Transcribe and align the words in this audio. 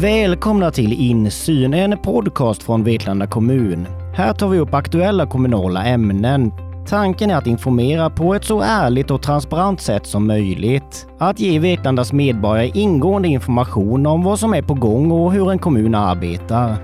Välkomna 0.00 0.70
till 0.70 0.92
Insyn, 0.92 1.74
en 1.74 1.98
podcast 1.98 2.62
från 2.62 2.84
Vetlanda 2.84 3.26
kommun. 3.26 3.86
Här 4.14 4.32
tar 4.32 4.48
vi 4.48 4.58
upp 4.58 4.74
aktuella 4.74 5.26
kommunala 5.26 5.84
ämnen. 5.84 6.52
Tanken 6.88 7.30
är 7.30 7.36
att 7.36 7.46
informera 7.46 8.10
på 8.10 8.34
ett 8.34 8.44
så 8.44 8.60
ärligt 8.60 9.10
och 9.10 9.22
transparent 9.22 9.80
sätt 9.80 10.06
som 10.06 10.26
möjligt. 10.26 11.06
Att 11.18 11.40
ge 11.40 11.58
Vetlandas 11.58 12.12
medborgare 12.12 12.70
ingående 12.74 13.28
information 13.28 14.06
om 14.06 14.22
vad 14.22 14.38
som 14.38 14.54
är 14.54 14.62
på 14.62 14.74
gång 14.74 15.10
och 15.10 15.32
hur 15.32 15.50
en 15.50 15.58
kommun 15.58 15.94
arbetar. 15.94 16.76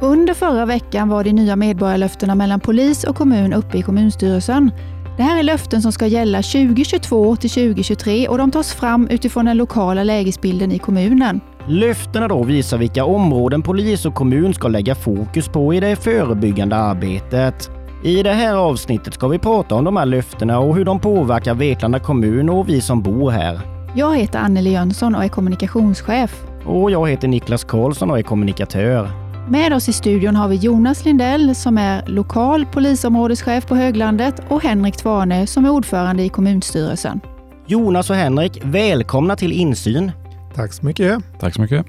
Under 0.00 0.34
förra 0.34 0.66
veckan 0.66 1.08
var 1.08 1.24
de 1.24 1.32
nya 1.32 1.56
medborgarlöftena 1.56 2.34
mellan 2.34 2.60
polis 2.60 3.04
och 3.04 3.16
kommun 3.16 3.52
uppe 3.52 3.78
i 3.78 3.82
kommunstyrelsen. 3.82 4.70
Det 5.16 5.22
här 5.22 5.38
är 5.38 5.42
löften 5.42 5.82
som 5.82 5.92
ska 5.92 6.06
gälla 6.06 6.38
2022 6.42 7.36
till 7.36 7.50
2023 7.50 8.28
och 8.28 8.38
de 8.38 8.50
tas 8.50 8.74
fram 8.74 9.08
utifrån 9.08 9.44
den 9.44 9.56
lokala 9.56 10.04
lägesbilden 10.04 10.72
i 10.72 10.78
kommunen. 10.78 11.40
Löftena 11.66 12.28
då 12.28 12.42
visar 12.42 12.78
vilka 12.78 13.04
områden 13.04 13.62
polis 13.62 14.06
och 14.06 14.14
kommun 14.14 14.54
ska 14.54 14.68
lägga 14.68 14.94
fokus 14.94 15.48
på 15.48 15.74
i 15.74 15.80
det 15.80 15.96
förebyggande 15.96 16.76
arbetet. 16.76 17.70
I 18.02 18.22
det 18.22 18.32
här 18.32 18.54
avsnittet 18.54 19.14
ska 19.14 19.28
vi 19.28 19.38
prata 19.38 19.74
om 19.74 19.84
de 19.84 19.96
här 19.96 20.06
löftena 20.06 20.58
och 20.58 20.76
hur 20.76 20.84
de 20.84 21.00
påverkar 21.00 21.54
Vetlanda 21.54 21.98
kommun 21.98 22.48
och 22.48 22.68
vi 22.68 22.80
som 22.80 23.02
bor 23.02 23.30
här. 23.30 23.60
Jag 23.94 24.16
heter 24.16 24.38
Anneli 24.38 24.72
Jönsson 24.72 25.14
och 25.14 25.24
är 25.24 25.28
kommunikationschef. 25.28 26.44
Och 26.66 26.90
jag 26.90 27.08
heter 27.08 27.28
Niklas 27.28 27.64
Karlsson 27.64 28.10
och 28.10 28.18
är 28.18 28.22
kommunikatör. 28.22 29.10
Med 29.48 29.72
oss 29.72 29.88
i 29.88 29.92
studion 29.92 30.36
har 30.36 30.48
vi 30.48 30.56
Jonas 30.56 31.04
Lindell 31.04 31.54
som 31.54 31.78
är 31.78 32.06
lokal 32.06 32.66
polisområdeschef 32.66 33.66
på 33.66 33.74
Höglandet 33.74 34.42
och 34.48 34.62
Henrik 34.62 34.96
Tvarne 34.96 35.46
som 35.46 35.64
är 35.64 35.70
ordförande 35.70 36.22
i 36.22 36.28
kommunstyrelsen. 36.28 37.20
Jonas 37.66 38.10
och 38.10 38.16
Henrik, 38.16 38.60
välkomna 38.64 39.36
till 39.36 39.52
Insyn. 39.52 40.12
Tack 40.54 40.72
så 40.72 40.86
mycket. 40.86 41.24
Tack 41.40 41.54
så 41.54 41.60
mycket. 41.60 41.86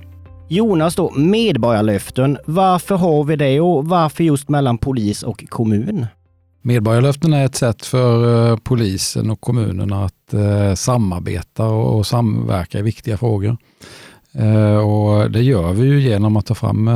Jonas 0.48 0.96
då, 0.96 1.12
medborgarlöften. 1.12 2.38
Varför 2.46 2.96
har 2.96 3.24
vi 3.24 3.36
det 3.36 3.60
och 3.60 3.86
varför 3.86 4.24
just 4.24 4.50
mellan 4.50 4.78
polis 4.78 5.24
och 5.24 5.46
kommun? 5.50 6.06
Medborgarlöften 6.62 7.34
är 7.34 7.46
ett 7.46 7.56
sätt 7.56 7.86
för 7.86 8.48
eh, 8.52 8.58
polisen 8.58 9.30
och 9.30 9.42
kommunen 9.42 9.94
att 9.94 10.34
eh, 10.34 10.74
samarbeta 10.74 11.66
och 11.66 12.08
samverka 12.08 12.80
i 12.80 12.82
viktiga 12.82 13.18
frågor. 13.18 13.58
Eh, 14.34 14.78
och 14.78 15.32
det 15.32 15.42
gör 15.42 15.74
vi 15.74 15.88
ju 15.88 16.02
genom 16.02 16.38
att 16.38 16.46
ta 16.46 16.56
fram 16.56 16.90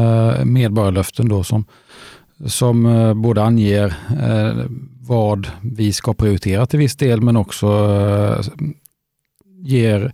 medborgarlöften 0.43 1.29
då 1.29 1.43
som, 1.43 1.65
som 2.45 3.13
både 3.21 3.43
anger 3.43 3.93
vad 5.07 5.47
vi 5.61 5.93
ska 5.93 6.13
prioritera 6.13 6.65
till 6.65 6.79
viss 6.79 6.95
del 6.95 7.21
men 7.21 7.37
också 7.37 7.67
ger 9.65 10.13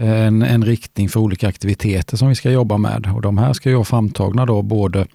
en, 0.00 0.42
en 0.42 0.64
riktning 0.64 1.08
för 1.08 1.20
olika 1.20 1.48
aktiviteter 1.48 2.16
som 2.16 2.28
vi 2.28 2.34
ska 2.34 2.50
jobba 2.50 2.78
med. 2.78 3.12
Och 3.14 3.22
de 3.22 3.38
här 3.38 3.52
ska 3.52 3.68
ju 3.68 3.74
vara 3.74 3.84
framtagna 3.84 4.46
då 4.46 4.62
både 4.62 5.06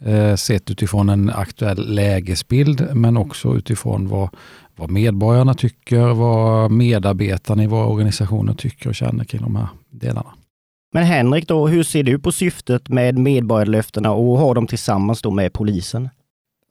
eh, 0.00 0.34
sett 0.34 0.70
utifrån 0.70 1.08
en 1.08 1.30
aktuell 1.30 1.94
lägesbild 1.94 2.88
men 2.94 3.16
också 3.16 3.56
utifrån 3.56 4.08
vad, 4.08 4.28
vad 4.76 4.90
medborgarna 4.90 5.54
tycker, 5.54 6.14
vad 6.14 6.70
medarbetarna 6.70 7.64
i 7.64 7.66
våra 7.66 7.86
organisationer 7.86 8.54
tycker 8.54 8.88
och 8.88 8.94
känner 8.94 9.24
kring 9.24 9.42
de 9.42 9.56
här 9.56 9.68
delarna. 9.90 10.34
Men 10.94 11.04
Henrik, 11.04 11.48
då, 11.48 11.66
hur 11.66 11.82
ser 11.82 12.02
du 12.02 12.18
på 12.18 12.32
syftet 12.32 12.88
med 12.88 13.18
medborgarlöftena 13.18 14.10
och 14.12 14.38
ha 14.38 14.54
dem 14.54 14.66
tillsammans 14.66 15.22
då 15.22 15.30
med 15.30 15.52
polisen? 15.52 16.08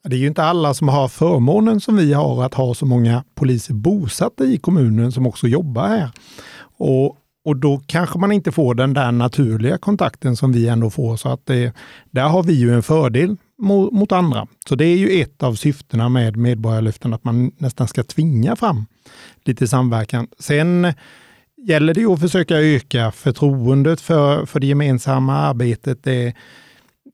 Det 0.04 0.16
är 0.16 0.20
ju 0.20 0.28
inte 0.28 0.44
alla 0.44 0.74
som 0.74 0.90
har 0.90 1.08
förmånen 1.08 1.82
som 1.82 1.98
vi 1.98 2.14
har 2.14 2.44
att 2.44 2.54
ha 2.54 2.74
så 2.74 2.86
många 2.86 3.24
poliser 3.36 3.74
bosatta 3.74 4.44
i 4.44 4.58
kommunen 4.58 5.12
som 5.12 5.28
också 5.28 5.48
jobbar 5.48 5.88
här. 5.88 6.12
Och 6.78 7.18
och 7.44 7.58
då 7.58 7.82
kanske 7.86 8.20
man 8.20 8.32
inte 8.32 8.52
får 8.52 8.76
den 8.76 8.94
där 8.94 9.12
naturliga 9.12 9.78
kontakten 9.78 10.36
som 10.36 10.52
vi 10.52 10.68
ändå 10.68 10.90
får. 10.90 11.18
Så 11.18 11.30
att 11.30 11.46
det, 11.46 11.74
där 12.12 12.28
har 12.28 12.44
vi 12.44 12.54
ju 12.54 12.74
en 12.74 12.84
fördel 12.84 13.38
mot, 13.58 13.94
mot 13.94 14.12
andra. 14.12 14.48
Så 14.70 14.76
det 14.76 14.86
är 14.86 14.98
ju 14.98 15.22
ett 15.22 15.44
av 15.44 15.56
syftena 15.56 16.10
med 16.10 16.38
medborgarlyften, 16.38 17.14
att 17.14 17.24
man 17.24 17.52
nästan 17.58 17.88
ska 17.88 18.04
tvinga 18.04 18.56
fram 18.56 18.86
lite 19.44 19.68
samverkan. 19.68 20.28
Sen 20.40 20.94
gäller 21.68 21.94
det 21.94 22.00
ju 22.00 22.12
att 22.12 22.20
försöka 22.20 22.56
öka 22.58 23.12
förtroendet 23.12 24.02
för, 24.02 24.46
för 24.46 24.60
det 24.60 24.68
gemensamma 24.68 25.38
arbetet. 25.38 26.04
Det, 26.04 26.34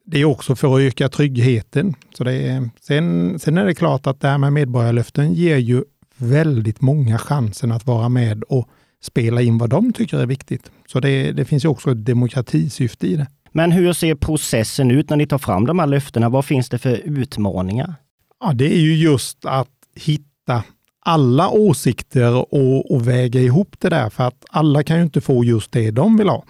det 0.06 0.22
är 0.22 0.26
också 0.26 0.56
för 0.56 0.76
att 0.76 0.82
öka 0.82 1.10
tryggheten. 1.10 1.96
Så 2.18 2.24
det 2.24 2.34
är, 2.34 2.70
sen, 2.82 3.40
sen 3.40 3.58
är 3.58 3.66
det 3.66 3.76
klart 3.76 4.08
att 4.08 4.22
det 4.22 4.28
här 4.28 4.38
med 4.38 4.54
medborgarlöften 4.54 5.34
ger 5.34 5.58
ju 5.58 5.84
väldigt 6.18 6.82
många 6.82 7.18
chansen 7.18 7.72
att 7.72 7.86
vara 7.86 8.10
med 8.10 8.44
och 8.44 8.70
spela 9.04 9.42
in 9.42 9.58
vad 9.58 9.70
de 9.70 9.94
tycker 9.94 10.18
är 10.18 10.26
viktigt. 10.26 10.72
Så 10.88 11.00
det, 11.00 11.32
det 11.32 11.46
finns 11.46 11.66
ju 11.66 11.70
också 11.70 11.92
ett 11.92 12.06
demokratisyfte 12.06 13.08
i 13.08 13.16
det. 13.16 13.28
Men 13.52 13.72
hur 13.72 13.94
ser 13.94 14.16
processen 14.16 14.92
ut 14.92 15.10
när 15.10 15.18
ni 15.18 15.28
tar 15.28 15.38
fram 15.38 15.66
de 15.66 15.80
här 15.80 15.88
löftena? 15.88 16.30
Vad 16.30 16.46
finns 16.46 16.70
det 16.70 16.78
för 16.78 17.02
utmaningar? 17.06 17.96
Ja, 18.40 18.54
det 18.54 18.74
är 18.74 18.80
ju 18.80 18.96
just 18.96 19.46
att 19.46 19.70
hitta 19.96 20.64
alla 21.06 21.50
åsikter 21.50 22.54
och, 22.54 22.92
och, 22.92 23.08
väga 23.08 23.42
ihop 23.42 23.76
det 23.80 23.90
där, 23.90 24.10
för 24.10 24.24
att 24.24 24.46
alla 24.50 24.84
kan 24.84 24.98
ju 24.98 25.04
inte 25.04 25.22
få 25.22 25.44
just 25.44 25.72
det 25.72 25.92
de 25.92 26.18
vill 26.18 26.30
ha. 26.30 26.44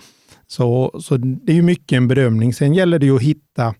Så, 0.47 1.00
så 1.03 1.18
det 1.18 1.52
är 1.52 1.56
ju 1.56 1.62
mycket 1.62 1.97
en 1.97 2.08
bedömning. 2.08 2.53
Sen 2.53 2.74
gäller 2.74 3.00
det 3.00 3.06
ju 3.06 3.16
att 3.16 3.22
hitta 3.22 3.75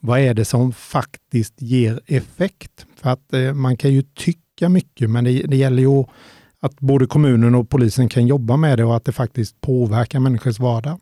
vad 0.00 0.20
är 0.20 0.34
det 0.34 0.44
som 0.44 0.72
faktiskt 0.72 1.62
ger 1.62 2.00
effekt? 2.06 2.86
För 2.96 3.10
att 3.10 3.32
eh, 3.32 3.54
man 3.54 3.76
kan 3.76 3.92
ju 3.92 4.02
tycka 4.02 4.68
mycket, 4.68 5.10
men 5.10 5.24
det, 5.24 5.42
det 5.42 5.56
gäller 5.56 5.82
ju 5.82 6.00
att 6.00 6.08
att 6.60 6.80
både 6.80 7.06
kommunen 7.06 7.54
och 7.54 7.68
polisen 7.68 8.08
kan 8.08 8.26
jobba 8.26 8.56
med 8.56 8.78
det 8.78 8.84
och 8.84 8.96
att 8.96 9.04
det 9.04 9.12
faktiskt 9.12 9.60
påverkar 9.60 10.20
människors 10.20 10.58
vardag. 10.58 10.98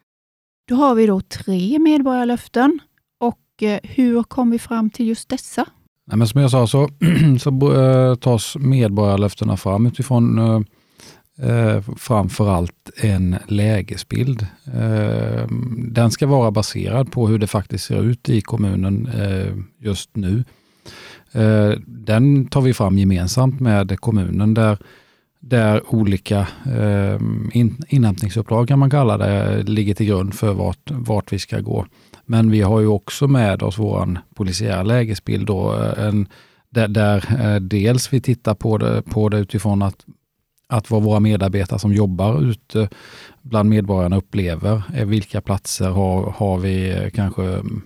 Då 0.69 0.75
har 0.75 0.95
vi 0.95 1.07
då 1.07 1.21
tre 1.21 1.79
medborgarlöften 1.79 2.79
och 3.21 3.63
eh, 3.63 3.79
hur 3.83 4.23
kom 4.23 4.51
vi 4.51 4.59
fram 4.59 4.91
till 4.91 5.09
just 5.09 5.29
dessa? 5.29 5.67
Nej, 6.07 6.19
men 6.19 6.29
som 6.29 6.41
jag 6.41 6.51
sa 6.51 6.67
så, 6.67 6.89
så 7.41 7.73
äh, 7.75 8.15
tas 8.15 8.57
medborgarlöftena 8.57 9.57
fram 9.57 9.87
utifrån 9.87 10.39
äh, 10.39 11.83
framför 11.97 12.49
allt 12.49 12.91
en 12.97 13.37
lägesbild. 13.49 14.47
Äh, 14.67 15.47
den 15.77 16.11
ska 16.11 16.27
vara 16.27 16.51
baserad 16.51 17.13
på 17.13 17.29
hur 17.29 17.39
det 17.39 17.47
faktiskt 17.47 17.85
ser 17.85 18.03
ut 18.03 18.29
i 18.29 18.41
kommunen 18.41 19.09
just 19.79 20.17
nu. 20.17 20.45
Den 21.87 22.47
tar 22.47 22.61
vi 22.61 22.75
fram 22.75 22.99
gemensamt 22.99 23.61
med 23.61 24.01
kommunen 24.01 24.55
där 24.55 24.79
där 25.41 25.95
olika 25.95 26.49
eh, 26.67 27.21
in, 27.53 27.77
inhämtningsuppdrag 27.89 28.69
kan 28.69 28.79
man 28.79 28.91
kalla 28.91 29.19
det, 29.19 29.63
ligger 29.63 29.95
till 29.95 30.07
grund 30.07 30.35
för 30.35 30.53
vart, 30.53 30.91
vart 30.91 31.33
vi 31.33 31.39
ska 31.39 31.61
gå. 31.61 31.87
Men 32.25 32.51
vi 32.51 32.61
har 32.61 32.81
ju 32.81 32.87
också 32.87 33.29
med 33.29 33.63
oss 33.63 33.79
vår 33.79 34.19
polisiära 34.35 34.83
lägesbild 34.83 35.47
då, 35.47 35.75
eh, 35.75 36.07
en, 36.07 36.29
där, 36.71 36.89
där 36.89 37.25
eh, 37.41 37.61
dels 37.61 38.13
vi 38.13 38.21
tittar 38.21 38.55
på 38.55 38.79
det, 38.79 39.03
på 39.03 39.29
det 39.29 39.39
utifrån 39.39 39.83
att, 39.83 40.07
att 40.69 40.91
vad 40.91 41.03
våra 41.03 41.21
medarbetare 41.21 41.79
som 41.79 41.93
jobbar 41.93 42.43
ute 42.43 42.89
bland 43.43 43.69
medborgarna 43.69 44.17
upplever. 44.17 44.83
Eh, 44.95 45.07
vilka 45.07 45.41
platser 45.41 45.89
har, 45.89 46.35
har 46.37 46.59
vi 46.59 46.91
eh, 46.91 47.11
kanske 47.11 47.45
mm, 47.45 47.83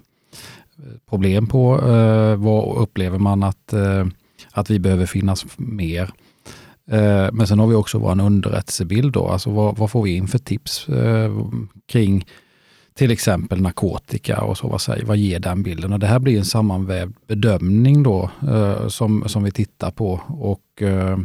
problem 1.11 1.47
på? 1.47 1.81
Eh, 1.89 2.37
vad 2.37 2.77
upplever 2.77 3.19
man 3.19 3.43
att, 3.43 3.73
eh, 3.73 4.07
att 4.53 4.71
vi 4.71 4.79
behöver 4.79 5.07
finnas 5.07 5.45
mer? 5.57 6.11
Eh, 6.91 7.28
men 7.32 7.47
sen 7.47 7.59
har 7.59 7.66
vi 7.66 7.75
också 7.75 7.98
vår 7.98 8.20
underrättelsebild 8.20 9.12
då, 9.12 9.28
alltså 9.28 9.50
vad, 9.50 9.76
vad, 9.76 9.91
får 9.91 10.03
vi 10.03 10.16
in 10.16 10.28
för 10.28 10.38
tips 10.38 10.88
eh, 10.88 11.47
kring 11.88 12.26
till 12.94 13.10
exempel 13.10 13.60
narkotika 13.60 14.41
och 14.41 14.59
så, 14.59 14.69
vad, 14.69 14.81
säger, 14.81 15.04
vad 15.04 15.16
ger 15.16 15.38
den 15.38 15.62
bilden? 15.62 15.92
Och 15.92 15.98
det 15.98 16.06
här 16.06 16.19
blir 16.19 16.38
en 16.38 16.44
sammanvävd 16.44 17.15
bedömning 17.26 18.03
då 18.03 18.31
eh, 18.48 18.88
som, 18.88 19.25
som 19.28 19.42
vi 19.42 19.50
tittar 19.50 19.91
på 19.91 20.21
och 20.28 20.82
eh, 20.82 21.19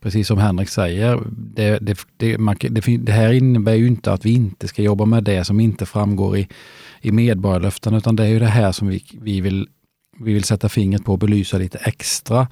precis 0.00 0.28
som 0.28 0.38
Henrik 0.38 0.68
säger, 0.68 1.20
det, 1.30 1.78
det, 1.78 1.98
det, 2.16 2.38
man, 2.38 2.56
det, 2.70 3.12
här 3.12 3.32
innebär 3.32 3.74
ju 3.74 3.86
inte 3.86 4.12
att 4.12 4.26
vi 4.26 4.34
inte 4.34 4.68
ska 4.68 4.82
jobba 4.82 5.04
med 5.04 5.24
det 5.24 5.44
som 5.44 5.60
inte 5.60 5.86
framgår 5.86 6.36
i, 6.36 6.48
i 7.00 7.12
medborgarlöften, 7.12 7.94
utan 7.94 8.16
det 8.16 8.22
är 8.22 8.28
ju 8.28 8.38
det 8.38 8.46
här 8.46 8.72
som 8.72 8.88
vi, 8.88 9.04
vi, 9.20 9.40
vill, 9.40 9.68
vi 10.18 10.32
vill 10.32 10.44
sätta 10.44 10.68
fingret 10.68 11.04
på 11.04 11.12
och 11.12 11.18
belysa 11.18 11.58
lite 11.58 11.78
extra. 11.78 12.48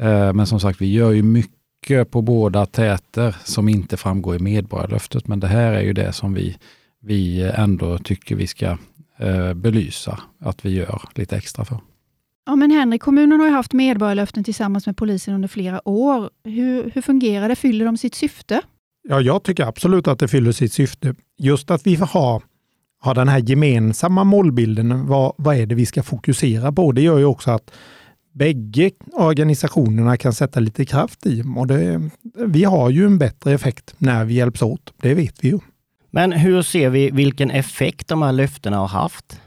Eh, 0.00 0.32
men 0.32 0.46
som 0.46 0.60
sagt, 0.60 0.80
vi 0.80 0.92
gör 0.92 1.10
ju 1.10 1.22
mycket 1.22 1.57
mycket 1.88 2.10
på 2.10 2.22
båda 2.22 2.66
täter 2.66 3.36
som 3.44 3.68
inte 3.68 3.96
framgår 3.96 4.36
i 4.36 4.38
medborgarlöftet. 4.38 5.28
Men 5.28 5.40
det 5.40 5.46
här 5.46 5.72
är 5.72 5.82
ju 5.82 5.92
det 5.92 6.12
som 6.12 6.34
vi, 6.34 6.56
vi 7.00 7.42
ändå 7.56 7.98
tycker 7.98 8.36
vi 8.36 8.46
ska 8.46 8.76
eh, 9.18 9.54
belysa 9.54 10.18
att 10.40 10.64
vi 10.64 10.70
gör 10.70 11.02
lite 11.14 11.36
extra 11.36 11.64
för. 11.64 11.78
Ja, 12.46 12.56
men 12.56 12.70
Henrik, 12.70 13.02
kommunen 13.02 13.40
har 13.40 13.46
ju 13.46 13.52
haft 13.52 13.72
medborgarlöften 13.72 14.44
tillsammans 14.44 14.86
med 14.86 14.96
polisen 14.96 15.34
under 15.34 15.48
flera 15.48 15.88
år. 15.88 16.30
Hur, 16.44 16.90
hur 16.94 17.02
fungerar 17.02 17.48
det? 17.48 17.56
Fyller 17.56 17.84
de 17.84 17.96
sitt 17.96 18.14
syfte? 18.14 18.60
Ja, 19.08 19.20
jag 19.20 19.42
tycker 19.42 19.64
absolut 19.64 20.08
att 20.08 20.18
det 20.18 20.28
fyller 20.28 20.52
sitt 20.52 20.72
syfte. 20.72 21.14
Just 21.38 21.70
att 21.70 21.86
vi 21.86 21.94
har, 21.94 22.42
har 23.00 23.14
den 23.14 23.28
här 23.28 23.38
gemensamma 23.38 24.24
målbilden, 24.24 25.06
vad, 25.06 25.32
vad 25.36 25.56
är 25.56 25.66
det 25.66 25.74
vi 25.74 25.86
ska 25.86 26.02
fokusera 26.02 26.72
på? 26.72 26.92
Det 26.92 27.02
gör 27.02 27.18
ju 27.18 27.24
också 27.24 27.50
att 27.50 27.70
bägge 28.38 28.90
organisationerna 29.12 30.16
kan 30.16 30.32
sätta 30.32 30.60
lite 30.60 30.84
kraft 30.84 31.26
i. 31.26 31.44
Och 31.56 31.66
det, 31.66 32.10
vi 32.46 32.64
har 32.64 32.90
ju 32.90 33.06
en 33.06 33.18
bättre 33.18 33.52
effekt 33.52 33.94
när 33.98 34.24
vi 34.24 34.34
hjälps 34.34 34.62
åt. 34.62 34.92
Det 34.96 35.14
vet 35.14 35.44
vi 35.44 35.48
ju. 35.48 35.58
Men 36.10 36.32
hur 36.32 36.62
ser 36.62 36.90
vi 36.90 37.10
vilken 37.10 37.50
effekt 37.50 38.08
de 38.08 38.22
här 38.22 38.32
löftena 38.32 38.76
har 38.76 38.88
haft? 38.88 39.40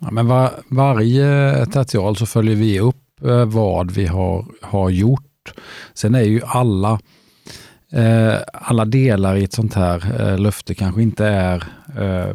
Ja, 0.00 0.10
men 0.10 0.26
var, 0.26 0.50
varje 0.70 1.66
tertial 1.66 2.16
så 2.16 2.26
följer 2.26 2.56
vi 2.56 2.80
upp 2.80 3.24
eh, 3.24 3.44
vad 3.44 3.90
vi 3.90 4.06
har, 4.06 4.44
har 4.62 4.90
gjort. 4.90 5.52
Sen 5.94 6.14
är 6.14 6.22
ju 6.22 6.40
alla, 6.44 7.00
eh, 7.92 8.34
alla 8.52 8.84
delar 8.84 9.36
i 9.36 9.44
ett 9.44 9.52
sånt 9.52 9.74
här 9.74 10.20
eh, 10.20 10.38
löfte 10.38 10.74
kanske 10.74 11.02
inte 11.02 11.26
är 11.26 11.64
eh, 11.98 12.34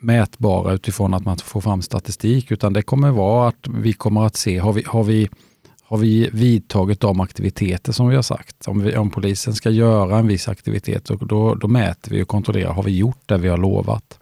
mätbara 0.00 0.72
utifrån 0.72 1.14
att 1.14 1.24
man 1.24 1.38
får 1.38 1.60
fram 1.60 1.82
statistik, 1.82 2.50
utan 2.50 2.72
det 2.72 2.82
kommer 2.82 3.10
vara 3.10 3.48
att 3.48 3.66
vi 3.68 3.92
kommer 3.92 4.26
att 4.26 4.36
se, 4.36 4.58
har 4.58 4.72
vi, 4.72 4.82
har 4.86 5.04
vi, 5.04 5.28
har 5.82 5.98
vi 5.98 6.30
vidtagit 6.32 7.00
de 7.00 7.20
aktiviteter 7.20 7.92
som 7.92 8.08
vi 8.08 8.14
har 8.16 8.22
sagt? 8.22 8.68
Om, 8.68 8.82
vi, 8.82 8.96
om 8.96 9.10
polisen 9.10 9.54
ska 9.54 9.70
göra 9.70 10.18
en 10.18 10.26
viss 10.26 10.48
aktivitet, 10.48 11.10
då, 11.20 11.54
då 11.54 11.68
mäter 11.68 12.10
vi 12.10 12.22
och 12.22 12.28
kontrollerar, 12.28 12.72
har 12.72 12.82
vi 12.82 12.96
gjort 12.96 13.22
det 13.26 13.38
vi 13.38 13.48
har 13.48 13.58
lovat? 13.58 14.18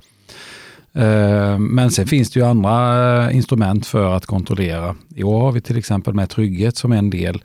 Eh, 0.95 1.59
men 1.59 1.91
sen 1.91 2.07
finns 2.07 2.31
det 2.31 2.41
ju 2.41 2.47
andra 2.47 3.29
eh, 3.29 3.37
instrument 3.37 3.87
för 3.87 4.17
att 4.17 4.27
kontrollera. 4.27 4.97
I 5.15 5.23
år 5.23 5.41
har 5.41 5.53
vi 5.53 5.61
till 5.61 5.79
exempel 5.79 6.15
med 6.15 6.31
trygghet 6.31 6.77
som 6.77 6.93
en 6.93 7.11
del 7.11 7.43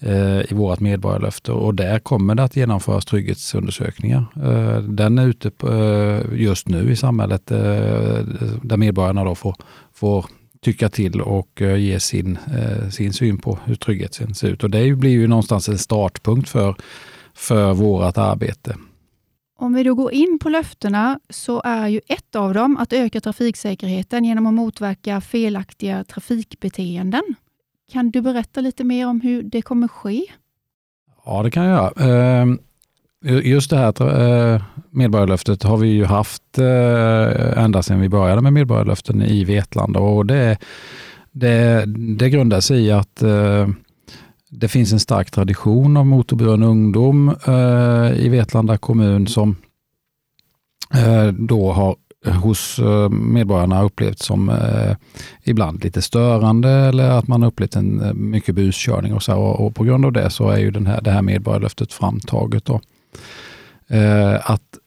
Eh, 0.00 0.52
i 0.52 0.54
vårt 0.54 0.80
medborgarlöfte 0.80 1.52
och 1.52 1.74
där 1.74 1.98
kommer 1.98 2.34
det 2.34 2.42
att 2.44 2.56
genomföras 2.56 3.04
trygghetsundersökningar. 3.04 4.26
Eh, 4.36 4.82
den 4.82 5.18
är 5.18 5.26
ute 5.26 5.50
eh, 5.68 6.40
just 6.40 6.68
nu 6.68 6.90
i 6.90 6.96
samhället 6.96 7.46
där 7.46 8.76
medborgarna 8.76 9.24
då 9.24 9.34
får, 9.34 9.56
får 9.92 10.26
tycka 10.60 10.88
till 10.88 11.20
och 11.20 11.60
ge 11.60 12.00
sin, 12.00 12.38
sin 12.90 13.12
syn 13.12 13.38
på 13.38 13.58
hur 13.64 13.74
tryggheten 13.74 14.34
ser 14.34 14.48
ut. 14.48 14.64
Och 14.64 14.70
det 14.70 14.96
blir 14.96 15.10
ju 15.10 15.26
någonstans 15.26 15.68
en 15.68 15.78
startpunkt 15.78 16.48
för, 16.48 16.74
för 17.34 17.74
vårt 17.74 18.18
arbete. 18.18 18.76
Om 19.58 19.74
vi 19.74 19.82
då 19.82 19.94
går 19.94 20.12
in 20.12 20.38
på 20.42 20.48
löftena 20.48 21.20
så 21.30 21.62
är 21.64 21.88
ju 21.88 22.00
ett 22.06 22.36
av 22.36 22.54
dem 22.54 22.76
att 22.76 22.92
öka 22.92 23.20
trafiksäkerheten 23.20 24.24
genom 24.24 24.46
att 24.46 24.54
motverka 24.54 25.20
felaktiga 25.20 26.04
trafikbeteenden. 26.04 27.22
Kan 27.92 28.10
du 28.10 28.20
berätta 28.20 28.60
lite 28.60 28.84
mer 28.84 29.06
om 29.06 29.20
hur 29.20 29.42
det 29.42 29.62
kommer 29.62 29.88
ske? 29.88 30.22
Ja, 31.24 31.42
det 31.42 31.50
kan 31.50 31.64
jag 31.64 31.72
göra. 31.72 32.10
Ehm, 32.10 32.58
just 33.24 33.70
det 33.70 33.76
här 33.76 34.54
eh, 34.54 34.62
medborgarlöftet 34.90 35.62
har 35.62 35.76
vi 35.76 35.88
ju 35.88 36.04
haft 36.04 36.58
eh, 36.58 37.64
ända 37.64 37.82
sedan 37.82 38.00
vi 38.00 38.08
började 38.08 38.40
med 38.40 38.52
medborgarlöften 38.52 39.22
i 39.22 39.44
Vetlanda 39.44 40.00
och 40.00 40.26
det, 40.26 40.58
det, 41.32 41.84
det 42.18 42.30
grundar 42.30 42.60
sig 42.60 42.84
i 42.84 42.90
att 42.90 43.22
eh, 43.22 43.68
det 44.50 44.68
finns 44.68 44.92
en 44.92 45.00
stark 45.00 45.30
tradition 45.30 45.96
av 45.96 46.06
motorburen 46.06 46.62
ungdom 46.62 47.34
i 48.16 48.28
Vetlanda 48.28 48.78
kommun 48.78 49.26
som 49.26 49.56
då 51.32 51.72
har 51.72 51.96
hos 52.26 52.78
eh, 52.78 53.08
medborgarna 53.08 53.82
upplevts 53.82 54.24
som 54.24 54.48
eh, 54.48 54.96
ibland 55.44 55.84
lite 55.84 56.02
störande 56.02 56.70
eller 56.70 57.10
att 57.10 57.28
man 57.28 57.42
upplevt 57.42 57.76
en 57.76 58.00
eh, 58.00 58.14
mycket 58.14 58.54
buskörning 58.54 59.14
och 59.14 59.22
så. 59.22 59.36
Och, 59.36 59.66
och, 59.66 59.74
på 59.74 59.84
grund 59.84 60.04
av 60.04 60.12
det 60.12 60.30
så 60.30 60.48
är 60.50 60.58
ju 60.58 60.70
den 60.70 60.86
här, 60.86 61.00
det 61.00 61.10
här 61.10 61.22
medborgarlöftet 61.22 61.92
framtaget. 61.92 62.64
Då. 62.64 62.80
Eh, 63.88 64.50
att 64.50 64.77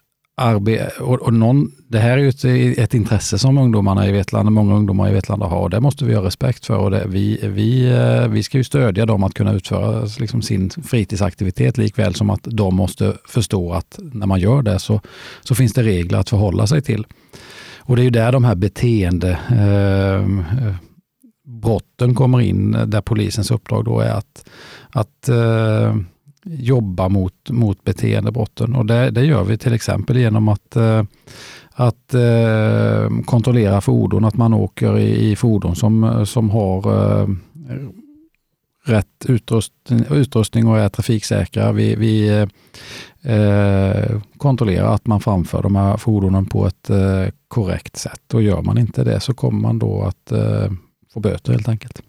arbete, 0.41 0.91
och, 0.99 1.21
och 1.21 1.33
någon, 1.33 1.71
det 1.87 1.99
här 1.99 2.17
är 2.17 2.17
ju 2.17 2.29
ett, 2.29 2.79
ett, 2.79 2.93
intresse 2.93 3.37
som 3.37 3.57
ungdomarna 3.57 4.07
i 4.07 4.11
Vetlanda, 4.11 4.51
många 4.51 4.75
ungdomar 4.75 5.09
i 5.09 5.13
Vetlanda 5.13 5.45
har 5.45 5.59
och 5.59 5.69
det 5.69 5.79
måste 5.79 6.05
vi 6.05 6.15
ha 6.15 6.23
respekt 6.23 6.65
för. 6.65 6.77
Och 6.77 6.91
det, 6.91 7.03
vi, 7.07 7.39
vi, 7.43 7.91
eh, 7.91 8.27
vi 8.27 8.43
ska 8.43 8.57
ju 8.57 8.63
stödja 8.63 9.05
dem 9.05 9.23
att 9.23 9.33
kunna 9.33 9.53
utföra 9.53 10.07
liksom 10.19 10.41
sin 10.41 10.69
fritidsaktivitet 10.69 11.77
likväl 11.77 12.15
som 12.15 12.29
att 12.29 12.43
de 12.43 12.75
måste 12.75 13.13
förstå 13.27 13.73
att 13.73 13.99
när 14.13 14.27
man 14.27 14.39
gör 14.39 14.61
det 14.61 14.79
så, 14.79 15.01
så 15.41 15.55
finns 15.55 15.73
det 15.73 15.83
regler 15.83 16.17
att 16.17 16.29
förhålla 16.29 16.67
sig 16.67 16.81
till. 16.81 17.05
Och 17.79 17.95
det 17.95 18.01
är 18.01 18.03
ju 18.03 18.09
där 18.09 18.31
de 18.31 18.43
här 18.43 18.55
beteende 18.55 19.39
ehm, 19.49 20.39
eh, 20.39 20.75
brotten 21.45 22.15
kommer 22.15 22.41
in, 22.41 22.77
där 22.85 23.01
polisens 23.01 23.51
uppdrag 23.51 23.85
då 23.85 23.99
är 23.99 24.11
att, 24.11 24.45
att 24.89 25.29
eh, 25.29 25.95
jobba 26.45 27.09
mot, 27.09 27.49
mot 27.49 27.83
beteendebrotten. 27.83 28.75
Och 28.75 28.85
det, 28.85 29.11
det 29.11 29.25
gör 29.25 29.43
vi 29.43 29.57
till 29.57 29.73
exempel 29.73 30.17
genom 30.17 30.47
att, 30.47 30.75
eh, 30.75 31.03
att 31.71 32.13
eh, 32.13 33.23
kontrollera 33.25 33.81
fordon, 33.81 34.25
att 34.25 34.37
man 34.37 34.53
åker 34.53 34.97
i, 34.97 35.31
i 35.31 35.35
fordon 35.35 35.75
som, 35.75 36.25
som 36.25 36.49
har 36.49 36.77
eh, 37.21 37.27
rätt 38.85 39.25
utrustning, 39.25 40.05
utrustning 40.09 40.67
och 40.67 40.79
är 40.79 40.89
trafiksäkra. 40.89 41.71
Vi, 41.71 41.95
vi 41.95 42.29
eh, 43.21 44.21
kontrollerar 44.37 44.93
att 44.93 45.07
man 45.07 45.21
framför 45.21 45.63
de 45.63 45.75
här 45.75 45.97
fordonen 45.97 46.45
på 46.45 46.67
ett 46.67 46.89
eh, 46.89 47.25
korrekt 47.47 47.97
sätt. 47.97 48.33
Och 48.33 48.41
gör 48.41 48.61
man 48.61 48.77
inte 48.77 49.03
det 49.03 49.19
så 49.19 49.33
kommer 49.33 49.61
man 49.61 49.79
då 49.79 50.01
att 50.01 50.31
eh, 50.31 50.71
få 51.13 51.19
böter 51.19 51.51
helt 51.53 51.69
enkelt. 51.69 52.01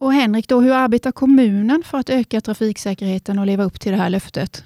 Och 0.00 0.12
Henrik, 0.12 0.48
då, 0.48 0.60
hur 0.60 0.72
arbetar 0.72 1.12
kommunen 1.12 1.82
för 1.86 1.98
att 1.98 2.10
öka 2.10 2.40
trafiksäkerheten 2.40 3.38
och 3.38 3.46
leva 3.46 3.64
upp 3.64 3.80
till 3.80 3.92
det 3.92 3.98
här 3.98 4.10
löftet? 4.10 4.64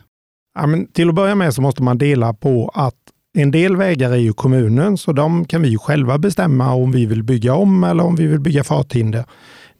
Ja, 0.54 0.66
men 0.66 0.86
till 0.86 1.08
att 1.08 1.14
börja 1.14 1.34
med 1.34 1.54
så 1.54 1.62
måste 1.62 1.82
man 1.82 1.98
dela 1.98 2.34
på 2.34 2.70
att 2.74 2.94
en 3.32 3.50
del 3.50 3.76
vägar 3.76 4.10
är 4.10 4.16
ju 4.16 4.32
kommunen, 4.32 4.98
så 4.98 5.12
de 5.12 5.44
kan 5.44 5.62
vi 5.62 5.78
själva 5.78 6.18
bestämma 6.18 6.74
om 6.74 6.92
vi 6.92 7.06
vill 7.06 7.22
bygga 7.22 7.54
om 7.54 7.84
eller 7.84 8.04
om 8.04 8.16
vi 8.16 8.26
vill 8.26 8.40
bygga 8.40 8.64
farthinder. 8.64 9.24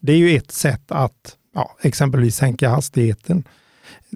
Det 0.00 0.12
är 0.12 0.16
ju 0.16 0.36
ett 0.36 0.50
sätt 0.50 0.92
att 0.92 1.36
ja, 1.54 1.76
exempelvis 1.82 2.36
sänka 2.36 2.68
hastigheten. 2.68 3.44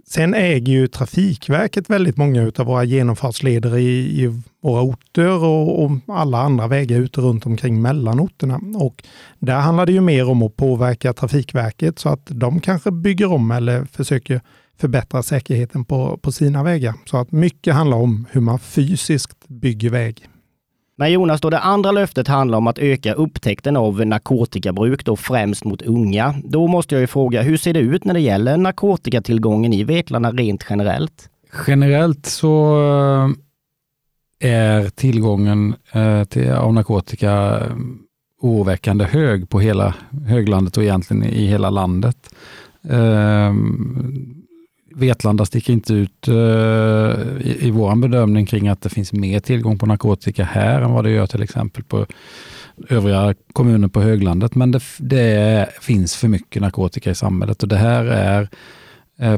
Sen 0.06 0.34
äger 0.34 0.72
ju 0.72 0.86
Trafikverket 0.86 1.90
väldigt 1.90 2.16
många 2.16 2.52
av 2.58 2.66
våra 2.66 2.84
genomfartsleder 2.84 3.76
i, 3.76 4.22
i 4.22 4.42
våra 4.62 4.82
orter 4.82 5.44
och, 5.44 5.84
och, 5.84 5.90
alla 6.06 6.38
andra 6.38 6.66
vägar 6.66 6.98
ute 6.98 7.20
runt 7.20 7.46
omkring 7.46 7.82
mellan 7.82 8.20
orterna. 8.20 8.60
Och 8.74 9.04
där 9.38 9.60
handlar 9.60 9.86
det 9.86 9.92
ju 9.92 10.00
mer 10.00 10.28
om 10.28 10.42
att 10.42 10.56
påverka 10.56 11.12
Trafikverket 11.12 11.98
så 11.98 12.08
att 12.08 12.26
de 12.26 12.60
kanske 12.60 12.90
bygger 12.90 13.32
om 13.32 13.50
eller 13.50 13.84
försöker 13.84 14.40
förbättra 14.76 15.22
säkerheten 15.22 15.84
på, 15.84 16.18
på 16.22 16.32
sina 16.32 16.62
vägar. 16.62 16.94
Så 17.04 17.16
att 17.16 17.32
mycket 17.32 17.74
handlar 17.74 17.96
om 17.96 18.26
hur 18.30 18.40
man 18.40 18.58
fysiskt 18.58 19.48
bygger 19.48 19.90
väg. 19.90 20.28
Men 20.96 21.12
Jonas, 21.12 21.40
då 21.40 21.50
det 21.50 21.58
andra 21.58 21.92
löftet 21.92 22.28
handlar 22.28 22.58
om 22.58 22.66
att 22.66 22.78
öka 22.78 23.14
upptäckten 23.14 23.76
av 23.76 24.06
narkotikabruk, 24.06 25.04
då 25.04 25.16
främst 25.16 25.64
mot 25.64 25.82
unga. 25.82 26.34
Då 26.44 26.66
måste 26.66 26.94
jag 26.94 27.00
ju 27.00 27.06
fråga, 27.06 27.42
hur 27.42 27.56
ser 27.56 27.72
det 27.72 27.80
ut 27.80 28.04
när 28.04 28.14
det 28.14 28.20
gäller 28.20 28.56
narkotikatillgången 28.56 29.72
i 29.72 29.84
Vetlanda 29.84 30.30
rent 30.30 30.66
generellt? 30.70 31.28
Generellt 31.66 32.26
så 32.26 32.80
eh, 34.40 34.50
är 34.50 34.88
tillgången 34.88 35.74
eh, 35.92 36.24
till, 36.24 36.52
av 36.52 36.74
narkotika 36.74 37.60
eh, 37.60 37.76
oroväckande 38.40 39.04
hög 39.04 39.48
på 39.48 39.60
hela 39.60 39.94
höglandet 40.26 40.76
och 40.76 40.82
egentligen 40.82 41.24
i 41.24 41.46
hela 41.46 41.70
landet. 41.70 42.34
Vetlanda 44.94 45.44
sticker 45.44 45.72
inte 45.72 45.94
ut 45.94 46.28
uh, 46.28 46.34
i, 47.40 47.56
i 47.60 47.70
vår 47.70 47.96
bedömning 47.96 48.46
kring 48.46 48.68
att 48.68 48.82
det 48.82 48.88
finns 48.88 49.12
mer 49.12 49.40
tillgång 49.40 49.78
på 49.78 49.86
narkotika 49.86 50.44
här 50.44 50.82
än 50.82 50.92
vad 50.92 51.04
det 51.04 51.10
gör 51.10 51.26
till 51.26 51.42
exempel 51.42 51.84
på 51.84 52.06
övriga 52.88 53.34
kommuner 53.52 53.88
på 53.88 54.00
höglandet. 54.00 54.54
Men 54.54 54.70
det, 54.70 54.82
det 54.98 55.68
finns 55.80 56.16
för 56.16 56.28
mycket 56.28 56.62
narkotika 56.62 57.10
i 57.10 57.14
samhället 57.14 57.62
och 57.62 57.68
det 57.68 57.76
här 57.76 58.04
är 58.04 58.48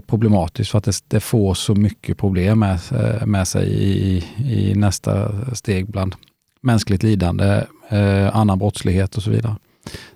problematiskt 0.01 0.71
för 0.71 0.79
att 0.79 0.85
det, 0.85 0.97
det, 1.09 1.21
får 1.21 1.55
så 1.55 1.75
mycket 1.75 2.19
problem 2.19 2.59
med, 2.59 2.79
eh, 2.93 3.27
med 3.27 3.49
sig 3.49 3.69
i, 3.69 4.25
i, 4.37 4.75
nästa 4.75 5.33
steg 5.55 5.91
bland 5.91 6.15
mänskligt 6.61 7.03
lidande, 7.03 7.65
eh, 7.89 8.37
annan 8.37 8.59
brottslighet 8.59 9.17
och 9.17 9.23
så 9.23 9.31
vidare. 9.31 9.57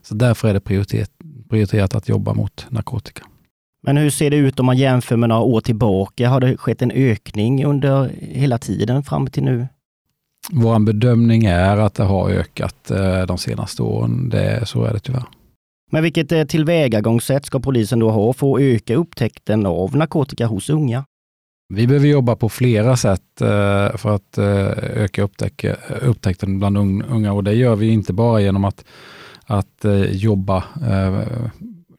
Så 0.02 0.14
därför 0.14 0.49
är 0.49 0.54
det 0.54 0.61
prioritet, 0.61 1.11
prioriterat 1.49 1.94
att 1.94 2.09
jobba 2.09 2.35
mot 2.35 2.66
narkotika. 2.68 3.23
Men 3.83 3.97
hur 3.97 4.11
ser 4.11 4.31
det 4.31 4.37
ut 4.37 4.61
om 4.61 4.67
man 4.67 4.77
jämför 4.77 5.17
med 5.17 5.29
några 5.29 5.43
år 5.43 5.61
tillbaka? 5.61 6.29
Har 6.29 6.41
det 6.41 6.57
skett 6.57 6.83
en 6.83 6.91
ökning 6.91 7.65
under 7.65 8.11
hela 8.21 8.59
tiden 8.59 9.03
fram 9.03 9.27
till 9.27 9.43
nu? 9.43 9.67
Vår 10.53 10.79
bedömning 10.79 11.45
är 11.45 11.77
att 11.77 11.95
det 11.95 12.05
har 12.05 12.31
ökat 12.31 12.91
eh, 12.91 13.23
de 13.23 13.39
senaste 13.39 13.83
åren. 13.83 14.29
Det, 14.29 14.67
så 14.67 14.85
är 14.85 14.93
det 14.93 15.01
tyvärr. 15.01 15.25
Men 15.91 16.03
vilket 16.03 16.33
eh, 16.33 16.45
tillvägagångssätt 16.45 17.47
ska 17.47 17.61
polisen 17.61 17.99
då 17.99 18.11
ha 18.11 18.33
för 18.33 18.55
att 18.55 18.61
öka 18.61 18.95
upptäckten 18.95 19.67
av 19.67 19.97
narkotika 19.97 20.47
hos 20.47 20.71
unga? 20.71 21.05
Vi 21.75 21.87
behöver 21.87 22.09
jobba 22.09 22.37
på 22.37 22.49
flera 22.49 22.97
sätt 22.97 23.41
eh, 23.41 23.97
för 23.97 24.15
att 24.15 24.39
öka 24.39 25.29
upptäckten 26.03 26.59
bland 26.59 26.79
unga 27.11 27.33
och 27.33 27.45
det 27.45 27.55
gör 27.55 27.77
vi 27.77 27.89
inte 27.89 28.13
bara 28.13 28.41
genom 28.41 28.65
att, 28.65 28.85
att 29.47 29.85
jobba 30.11 30.65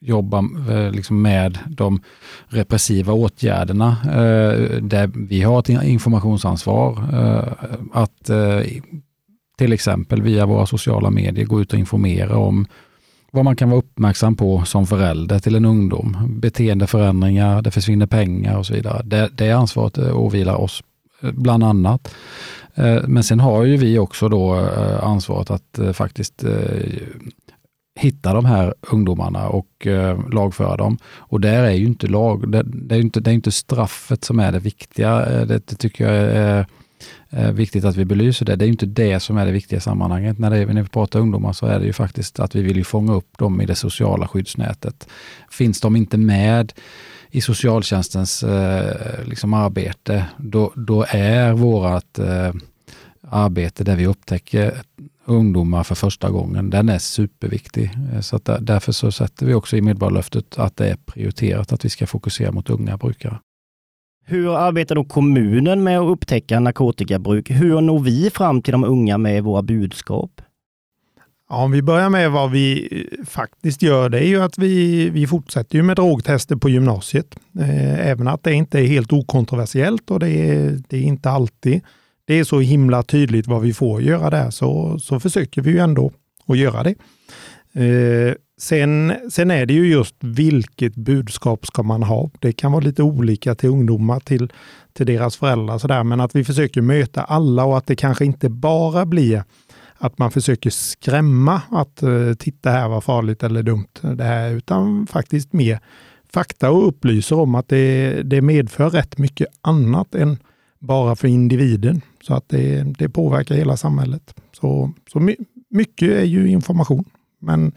jobba 0.01 0.37
eh, 0.69 0.91
liksom 0.91 1.21
med 1.21 1.59
de 1.67 2.01
repressiva 2.47 3.13
åtgärderna. 3.13 3.97
Eh, 4.05 4.81
där 4.81 5.11
vi 5.27 5.41
har 5.41 5.59
ett 5.59 5.69
informationsansvar 5.69 7.03
eh, 7.13 7.53
att 7.93 8.29
till 9.57 9.73
exempel 9.73 10.21
via 10.21 10.45
våra 10.45 10.65
sociala 10.65 11.09
medier 11.09 11.45
gå 11.45 11.61
ut 11.61 11.73
och 11.73 11.79
informera 11.79 12.37
om 12.37 12.67
vad 13.31 13.45
man 13.45 13.55
kan 13.55 13.69
vara 13.69 13.79
uppmärksam 13.79 14.35
på 14.35 14.65
som 14.65 14.87
förälder 14.87 15.39
till 15.39 15.55
en 15.55 15.65
ungdom. 15.65 16.17
Beteendeförändringar, 16.41 17.61
det 17.61 17.71
försvinner 17.71 18.05
pengar 18.05 18.57
och 18.57 18.65
så 18.65 18.73
vidare. 18.73 19.01
Det, 19.05 19.29
det 19.33 19.51
ansvaret 19.51 19.97
åvilar 19.97 20.55
oss 20.55 20.83
bland 21.21 21.63
annat. 21.63 22.15
Men 23.07 23.23
sen 23.23 23.39
har 23.39 23.63
ju 23.63 23.77
vi 23.77 23.99
också 23.99 24.29
då 24.29 24.53
ansvaret 25.01 25.51
att 25.51 25.79
faktiskt 25.93 26.43
hitta 28.01 28.33
de 28.33 28.45
här 28.45 28.73
ungdomarna 28.81 29.49
och 29.49 29.87
eh, 29.87 30.29
lagföra 30.29 30.77
dem. 30.77 30.97
Och 31.05 31.41
där 31.41 31.63
är 31.63 31.71
ju 31.71 31.85
inte 31.85 32.07
lag, 32.07 32.51
det, 32.51 32.63
det, 32.63 32.95
är 32.95 32.99
inte, 32.99 33.19
det 33.19 33.31
är 33.31 33.33
inte 33.33 33.51
straffet 33.51 34.23
som 34.23 34.39
är 34.39 34.51
det 34.51 34.59
viktiga. 34.59 35.25
Eh, 35.25 35.47
det, 35.47 35.67
det 35.67 35.75
tycker 35.75 36.03
jag 36.03 36.15
är, 36.15 36.65
är 37.29 37.51
viktigt 37.51 37.85
att 37.85 37.95
vi 37.95 38.05
belyser 38.05 38.45
det. 38.45 38.55
Det 38.55 38.65
är 38.65 38.69
inte 38.69 38.85
det 38.85 39.19
som 39.19 39.37
är 39.37 39.45
det 39.45 39.51
viktiga 39.51 39.77
i 39.77 39.81
sammanhanget. 39.81 40.39
När, 40.39 40.49
det, 40.49 40.73
när 40.73 40.81
vi 40.81 40.89
pratar 40.89 41.19
ungdomar 41.19 41.53
så 41.53 41.65
är 41.65 41.79
det 41.79 41.85
ju 41.85 41.93
faktiskt 41.93 42.39
att 42.39 42.55
vi 42.55 42.61
vill 42.61 42.85
fånga 42.85 43.13
upp 43.13 43.37
dem 43.37 43.61
i 43.61 43.65
det 43.65 43.75
sociala 43.75 44.27
skyddsnätet. 44.27 45.07
Finns 45.49 45.81
de 45.81 45.95
inte 45.95 46.17
med 46.17 46.73
i 47.31 47.41
socialtjänstens 47.41 48.43
eh, 48.43 49.25
liksom 49.25 49.53
arbete, 49.53 50.25
då, 50.37 50.73
då 50.75 51.05
är 51.09 51.53
vårt 51.53 52.19
eh, 52.19 52.53
arbete 53.29 53.83
där 53.83 53.95
vi 53.95 54.07
upptäcker 54.07 54.81
ungdomar 55.31 55.83
för 55.83 55.95
första 55.95 56.29
gången, 56.29 56.69
den 56.69 56.89
är 56.89 56.99
superviktig. 56.99 57.91
Eh, 58.13 58.19
så 58.19 58.35
att 58.35 58.49
därför 58.59 58.91
så 58.91 59.11
sätter 59.11 59.45
vi 59.45 59.53
också 59.53 59.77
i 59.77 59.81
medborgarlöftet 59.81 60.59
att 60.59 60.77
det 60.77 60.87
är 60.87 60.95
prioriterat 60.95 61.73
att 61.73 61.85
vi 61.85 61.89
ska 61.89 62.07
fokusera 62.07 62.51
mot 62.51 62.69
unga 62.69 62.97
brukare. 62.97 63.39
Hur 64.25 64.57
arbetar 64.57 64.95
då 64.95 65.03
kommunen 65.03 65.83
med 65.83 65.99
att 65.99 66.09
upptäcka 66.09 66.59
narkotikabruk? 66.59 67.49
Hur 67.49 67.81
når 67.81 67.99
vi 67.99 68.29
fram 68.29 68.61
till 68.61 68.71
de 68.71 68.83
unga 68.83 69.17
med 69.17 69.43
våra 69.43 69.61
budskap? 69.61 70.41
Ja, 71.49 71.63
om 71.63 71.71
vi 71.71 71.81
börjar 71.81 72.09
med 72.09 72.31
vad 72.31 72.51
vi 72.51 72.87
eh, 72.91 73.25
faktiskt 73.25 73.81
gör, 73.81 74.09
det 74.09 74.19
är 74.19 74.27
ju 74.27 74.41
att 74.41 74.57
vi, 74.57 75.09
vi 75.09 75.27
fortsätter 75.27 75.75
ju 75.75 75.83
med 75.83 75.95
drogtester 75.95 76.55
på 76.55 76.69
gymnasiet. 76.69 77.35
Eh, 77.59 78.07
även 78.07 78.27
att 78.27 78.43
det 78.43 78.53
inte 78.53 78.79
är 78.79 78.85
helt 78.85 79.13
okontroversiellt 79.13 80.11
och 80.11 80.19
det 80.19 80.29
är, 80.29 80.79
det 80.87 80.97
är 80.97 81.01
inte 81.01 81.29
alltid 81.29 81.81
det 82.31 82.39
är 82.39 82.43
så 82.43 82.59
himla 82.59 83.03
tydligt 83.03 83.47
vad 83.47 83.61
vi 83.61 83.73
får 83.73 84.01
göra 84.01 84.29
där, 84.29 84.49
så, 84.49 84.99
så 84.99 85.19
försöker 85.19 85.61
vi 85.61 85.71
ju 85.71 85.79
ändå 85.79 86.11
att 86.47 86.57
göra 86.57 86.83
det. 86.83 86.95
Eh, 87.73 88.35
sen, 88.57 89.13
sen 89.31 89.51
är 89.51 89.65
det 89.65 89.73
ju 89.73 89.91
just 89.91 90.15
vilket 90.19 90.95
budskap 90.95 91.65
ska 91.65 91.83
man 91.83 92.03
ha? 92.03 92.29
Det 92.39 92.53
kan 92.53 92.71
vara 92.71 92.83
lite 92.83 93.03
olika 93.03 93.55
till 93.55 93.69
ungdomar, 93.69 94.19
till, 94.19 94.51
till 94.93 95.05
deras 95.05 95.37
föräldrar, 95.37 95.77
så 95.77 95.87
där, 95.87 96.03
men 96.03 96.21
att 96.21 96.35
vi 96.35 96.43
försöker 96.43 96.81
möta 96.81 97.23
alla 97.23 97.65
och 97.65 97.77
att 97.77 97.87
det 97.87 97.95
kanske 97.95 98.25
inte 98.25 98.49
bara 98.49 99.05
blir 99.05 99.43
att 99.97 100.17
man 100.17 100.31
försöker 100.31 100.69
skrämma 100.69 101.61
att 101.71 102.03
eh, 102.03 102.33
titta 102.39 102.69
här 102.69 102.89
var 102.89 103.01
farligt 103.01 103.43
eller 103.43 103.63
dumt 103.63 103.99
det 104.01 104.23
här, 104.23 104.51
utan 104.51 105.07
faktiskt 105.07 105.53
mer 105.53 105.79
fakta 106.33 106.71
och 106.71 106.87
upplyser 106.87 107.39
om 107.39 107.55
att 107.55 107.67
det, 107.67 108.21
det 108.23 108.41
medför 108.41 108.89
rätt 108.89 109.17
mycket 109.17 109.47
annat 109.61 110.15
än 110.15 110.37
bara 110.79 111.15
för 111.15 111.27
individen. 111.27 112.01
Så 112.23 112.33
att 112.33 112.49
det, 112.49 112.83
det 112.97 113.09
påverkar 113.09 113.55
hela 113.55 113.77
samhället. 113.77 114.35
Så, 114.51 114.93
så 115.11 115.19
mycket 115.69 116.09
är 116.09 116.23
ju 116.23 116.47
information. 116.47 117.05
Men 117.39 117.71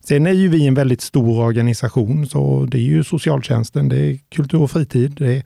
sen 0.00 0.26
är 0.26 0.32
ju 0.32 0.48
vi 0.48 0.66
en 0.66 0.74
väldigt 0.74 1.00
stor 1.00 1.40
organisation, 1.40 2.26
så 2.26 2.66
det 2.70 2.78
är 2.78 2.82
ju 2.82 3.04
socialtjänsten, 3.04 3.88
det 3.88 3.98
är 3.98 4.18
kultur 4.28 4.62
och 4.62 4.70
fritid, 4.70 5.14
det 5.18 5.36
är 5.36 5.44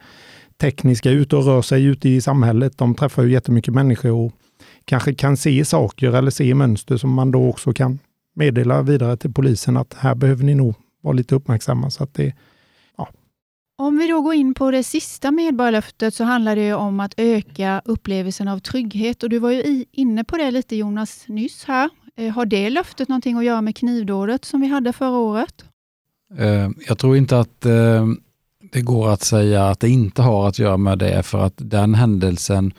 tekniska 0.60 1.10
ute 1.10 1.36
och 1.36 1.44
rör 1.44 1.62
sig 1.62 1.84
ute 1.84 2.08
i 2.08 2.20
samhället. 2.20 2.78
De 2.78 2.94
träffar 2.94 3.22
ju 3.22 3.32
jättemycket 3.32 3.74
människor 3.74 4.10
och 4.12 4.32
kanske 4.84 5.14
kan 5.14 5.36
se 5.36 5.64
saker 5.64 6.12
eller 6.12 6.30
se 6.30 6.54
mönster 6.54 6.96
som 6.96 7.12
man 7.12 7.30
då 7.30 7.48
också 7.48 7.72
kan 7.72 7.98
meddela 8.34 8.82
vidare 8.82 9.16
till 9.16 9.32
polisen 9.32 9.76
att 9.76 9.94
här 9.94 10.14
behöver 10.14 10.44
ni 10.44 10.54
nog 10.54 10.74
vara 11.00 11.12
lite 11.12 11.34
uppmärksamma. 11.34 11.90
Så 11.90 12.04
att 12.04 12.14
det, 12.14 12.34
om 13.76 13.98
vi 13.98 14.06
då 14.06 14.20
går 14.20 14.34
in 14.34 14.54
på 14.54 14.70
det 14.70 14.82
sista 14.82 15.30
medborgarlöftet 15.30 16.14
så 16.14 16.24
handlar 16.24 16.56
det 16.56 16.74
om 16.74 17.00
att 17.00 17.14
öka 17.16 17.82
upplevelsen 17.84 18.48
av 18.48 18.58
trygghet. 18.58 19.22
Och 19.22 19.28
Du 19.28 19.38
var 19.38 19.50
ju 19.50 19.84
inne 19.92 20.24
på 20.24 20.36
det 20.36 20.50
lite 20.50 20.76
Jonas 20.76 21.24
nyss 21.28 21.64
här. 21.64 21.90
Eh, 22.16 22.32
har 22.32 22.46
det 22.46 22.70
löftet 22.70 23.08
någonting 23.08 23.38
att 23.38 23.44
göra 23.44 23.60
med 23.60 23.76
knivdådet 23.76 24.44
som 24.44 24.60
vi 24.60 24.66
hade 24.66 24.92
förra 24.92 25.18
året? 25.18 25.64
Eh, 26.38 26.70
jag 26.86 26.98
tror 26.98 27.16
inte 27.16 27.38
att 27.38 27.66
eh, 27.66 28.06
det 28.72 28.80
går 28.80 29.08
att 29.08 29.22
säga 29.22 29.68
att 29.68 29.80
det 29.80 29.88
inte 29.88 30.22
har 30.22 30.48
att 30.48 30.58
göra 30.58 30.76
med 30.76 30.98
det, 30.98 31.22
för 31.22 31.38
att 31.38 31.54
den 31.56 31.94
händelsen 31.94 32.72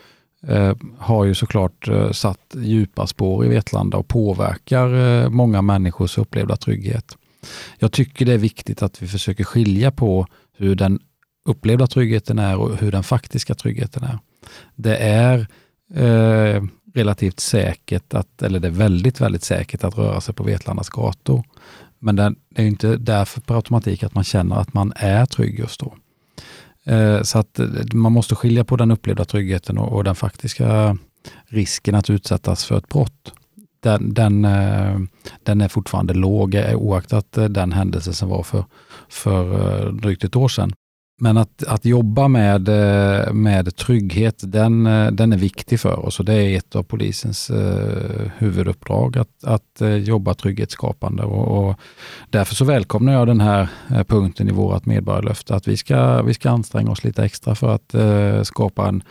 har 0.98 1.24
ju 1.24 1.34
såklart 1.34 1.88
satt 2.12 2.56
djupa 2.56 3.06
spår 3.06 3.44
i 3.44 3.48
Vetlanda 3.48 3.96
och 3.96 4.08
påverkar 4.08 5.28
många 5.28 5.62
människors 5.62 6.18
upplevda 6.18 6.56
trygghet. 6.56 7.16
Jag 7.78 7.92
tycker 7.92 8.26
det 8.26 8.32
är 8.32 8.38
viktigt 8.38 8.82
att 8.82 9.02
vi 9.02 9.06
försöker 9.06 9.44
skilja 9.44 9.90
på 9.90 10.26
hur 10.56 10.74
den 10.74 11.00
upplevda 11.44 11.86
tryggheten 11.86 12.38
är 12.38 12.56
och 12.56 12.76
hur 12.76 12.92
den 12.92 13.02
faktiska 13.02 13.54
tryggheten 13.54 14.04
är. 14.04 14.18
Det 14.74 14.96
är 14.96 15.46
eh, 15.94 16.62
relativt 16.94 17.40
säkert, 17.40 18.14
att, 18.14 18.42
eller 18.42 18.60
det 18.60 18.68
är 18.68 18.72
väldigt, 18.72 19.20
väldigt 19.20 19.44
säkert 19.44 19.84
att 19.84 19.98
röra 19.98 20.20
sig 20.20 20.34
på 20.34 20.42
Vetlandas 20.42 20.88
gator. 20.88 21.44
Men 21.98 22.16
det 22.16 22.34
är 22.54 22.64
inte 22.64 22.96
därför 22.96 23.40
per 23.40 23.54
automatik 23.54 24.02
att 24.02 24.14
man 24.14 24.24
känner 24.24 24.56
att 24.56 24.74
man 24.74 24.92
är 24.96 25.26
trygg 25.26 25.58
just 25.58 25.80
då. 25.80 25.94
Eh, 26.92 27.22
så 27.22 27.38
att 27.38 27.58
eh, 27.58 27.66
man 27.92 28.12
måste 28.12 28.34
skilja 28.34 28.64
på 28.64 28.76
den 28.76 28.90
upplevda 28.90 29.24
tryggheten 29.24 29.78
och, 29.78 29.92
och 29.92 30.04
den 30.04 30.14
faktiska 30.14 30.98
risken 31.46 31.94
att 31.94 32.10
utsättas 32.10 32.64
för 32.64 32.78
ett 32.78 32.88
brott. 32.88 33.32
Den, 33.86 34.14
den, 34.14 34.44
eh, 34.44 34.98
den 35.42 35.60
är 35.60 35.68
fortfarande 35.68 36.14
låg 36.14 36.54
eh, 36.54 36.74
oaktat 36.74 37.38
eh, 37.38 37.44
den 37.44 37.72
händelse 37.72 38.12
som 38.12 38.28
var 38.28 38.42
för 38.42 38.64
för 39.08 39.92
drygt 39.92 40.24
ett 40.24 40.36
år 40.36 40.48
sedan. 40.48 40.72
Men 41.20 41.36
att, 41.36 41.64
att 41.66 41.84
jobba 41.84 42.28
med, 42.28 42.68
med 43.34 43.76
trygghet, 43.76 44.40
den, 44.42 44.84
den 45.12 45.32
är 45.32 45.36
viktig 45.36 45.80
för 45.80 46.06
oss 46.06 46.18
och 46.18 46.24
det 46.24 46.34
är 46.34 46.56
ett 46.56 46.76
av 46.76 46.82
polisens 46.82 47.50
huvuduppdrag 48.36 49.18
att, 49.18 49.44
att 49.44 49.82
jobba 50.04 50.34
trygghetsskapande. 50.34 51.22
Och, 51.22 51.68
och, 51.68 51.76
därför 52.30 52.54
så 52.54 52.64
välkomnar 52.64 53.12
jag 53.12 53.26
den 53.26 53.40
här 53.40 53.68
punkten 54.06 54.48
i 54.48 54.52
vårt 54.52 54.86
medborgarlöfte, 54.86 55.54
att 55.54 55.68
vi 55.68 55.76
ska, 55.76 56.22
vi 56.22 56.34
ska 56.34 56.50
anstränga 56.50 56.90
oss 56.90 57.04
lite 57.04 57.24
extra 57.24 57.54
för 57.54 57.74
att 57.74 57.94
skapa 58.46 58.88
en, 58.88 59.02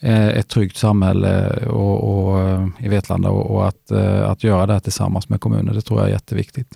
ett 0.00 0.48
tryggt 0.48 0.76
samhälle 0.76 1.56
och, 1.66 2.28
och 2.28 2.68
i 2.80 2.88
Vetlanda 2.88 3.28
och, 3.30 3.50
och 3.50 3.68
att, 3.68 3.92
att 4.22 4.44
göra 4.44 4.66
det 4.66 4.80
tillsammans 4.80 5.28
med 5.28 5.40
kommunen. 5.40 5.74
Det 5.74 5.80
tror 5.80 6.00
jag 6.00 6.08
är 6.08 6.12
jätteviktigt. 6.12 6.68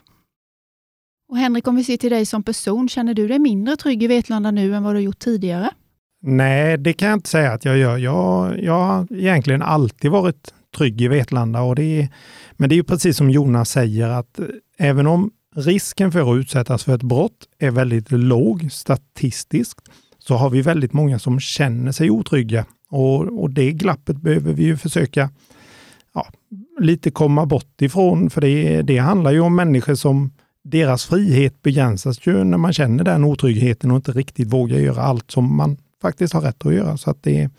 Och 1.30 1.38
Henrik, 1.38 1.68
om 1.68 1.76
vi 1.76 1.84
ser 1.84 1.96
till 1.96 2.10
dig 2.10 2.26
som 2.26 2.42
person, 2.42 2.88
känner 2.88 3.14
du 3.14 3.28
dig 3.28 3.38
mindre 3.38 3.76
trygg 3.76 4.02
i 4.02 4.06
Vetlanda 4.06 4.50
nu 4.50 4.74
än 4.74 4.82
vad 4.82 4.94
du 4.94 5.00
gjort 5.00 5.18
tidigare? 5.18 5.70
Nej, 6.22 6.78
det 6.78 6.92
kan 6.92 7.08
jag 7.08 7.16
inte 7.16 7.28
säga 7.28 7.52
att 7.52 7.64
jag 7.64 7.78
gör. 7.78 7.98
Jag, 7.98 8.62
jag 8.62 8.80
har 8.80 9.12
egentligen 9.12 9.62
alltid 9.62 10.10
varit 10.10 10.54
trygg 10.76 11.00
i 11.00 11.08
Vetlanda. 11.08 11.62
Och 11.62 11.76
det 11.76 11.82
är, 11.82 12.08
men 12.52 12.68
det 12.68 12.78
är 12.78 12.82
precis 12.82 13.16
som 13.16 13.30
Jonas 13.30 13.70
säger 13.70 14.08
att 14.08 14.38
eh, 14.38 14.46
även 14.78 15.06
om 15.06 15.30
risken 15.56 16.12
för 16.12 16.32
att 16.32 16.40
utsättas 16.40 16.84
för 16.84 16.94
ett 16.94 17.02
brott 17.02 17.48
är 17.58 17.70
väldigt 17.70 18.10
låg 18.10 18.72
statistiskt, 18.72 19.88
så 20.18 20.34
har 20.34 20.50
vi 20.50 20.62
väldigt 20.62 20.92
många 20.92 21.18
som 21.18 21.40
känner 21.40 21.92
sig 21.92 22.10
otrygga. 22.10 22.66
Och, 22.90 23.42
och 23.42 23.50
det 23.50 23.72
glappet 23.72 24.16
behöver 24.16 24.52
vi 24.52 24.64
ju 24.64 24.76
försöka 24.76 25.30
ja, 26.14 26.26
lite 26.80 27.10
komma 27.10 27.46
bort 27.46 27.82
ifrån, 27.82 28.30
för 28.30 28.40
det, 28.40 28.82
det 28.82 28.98
handlar 28.98 29.32
ju 29.32 29.40
om 29.40 29.56
människor 29.56 29.94
som 29.94 30.30
deras 30.62 31.04
frihet 31.04 31.62
begränsas 31.62 32.26
ju 32.26 32.44
när 32.44 32.58
man 32.58 32.72
känner 32.72 33.04
den 33.04 33.24
otryggheten 33.24 33.90
och 33.90 33.96
inte 33.96 34.12
riktigt 34.12 34.52
vågar 34.52 34.78
göra 34.78 35.02
allt 35.02 35.30
som 35.30 35.56
man 35.56 35.76
faktiskt 36.02 36.34
har 36.34 36.40
rätt 36.40 36.66
att 36.66 36.74
göra. 36.74 36.96
Så 36.96 37.10
att 37.10 37.22
det, 37.22 37.50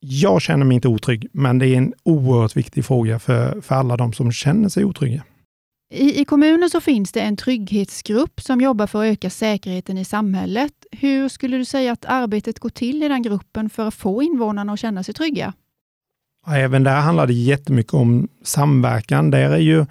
jag 0.00 0.42
känner 0.42 0.64
mig 0.64 0.74
inte 0.74 0.88
otrygg, 0.88 1.26
men 1.32 1.58
det 1.58 1.66
är 1.66 1.76
en 1.76 1.94
oerhört 2.02 2.56
viktig 2.56 2.84
fråga 2.84 3.18
för, 3.18 3.60
för 3.60 3.74
alla 3.74 3.96
de 3.96 4.12
som 4.12 4.32
känner 4.32 4.68
sig 4.68 4.84
otrygga. 4.84 5.22
I, 5.96 6.20
I 6.20 6.24
kommunen 6.24 6.70
så 6.70 6.80
finns 6.80 7.12
det 7.12 7.20
en 7.20 7.36
trygghetsgrupp 7.36 8.40
som 8.40 8.60
jobbar 8.60 8.86
för 8.86 9.04
att 9.04 9.12
öka 9.12 9.30
säkerheten 9.30 9.98
i 9.98 10.04
samhället. 10.04 10.72
Hur 10.90 11.28
skulle 11.28 11.56
du 11.56 11.64
säga 11.64 11.92
att 11.92 12.04
arbetet 12.04 12.58
går 12.58 12.68
till 12.68 13.02
i 13.02 13.08
den 13.08 13.22
gruppen 13.22 13.70
för 13.70 13.88
att 13.88 13.94
få 13.94 14.22
invånarna 14.22 14.72
att 14.72 14.80
känna 14.80 15.02
sig 15.02 15.14
trygga? 15.14 15.52
även 16.54 16.84
där 16.84 17.00
handlar 17.00 17.26
det 17.26 17.32
jättemycket 17.32 17.94
om 17.94 18.28
samverkan. 18.42 19.30
Där 19.30 19.50
är 19.50 19.58
ju 19.58 19.86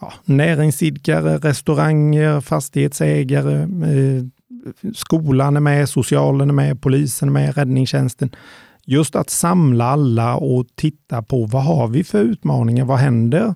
ja, 0.00 0.12
näringsidkare, 0.24 1.38
restauranger, 1.38 2.40
fastighetsägare, 2.40 3.62
eh, 3.62 4.24
skolan 4.94 5.56
är 5.56 5.60
med, 5.60 5.88
socialen 5.88 6.48
är 6.48 6.54
med, 6.54 6.82
polisen 6.82 7.28
är 7.28 7.32
med, 7.32 7.56
räddningstjänsten. 7.56 8.30
Just 8.84 9.16
att 9.16 9.30
samla 9.30 9.84
alla 9.84 10.36
och 10.36 10.66
titta 10.74 11.22
på 11.22 11.46
vad 11.46 11.64
har 11.64 11.88
vi 11.88 12.04
för 12.04 12.22
utmaningar? 12.22 12.84
Vad 12.84 12.98
händer 12.98 13.54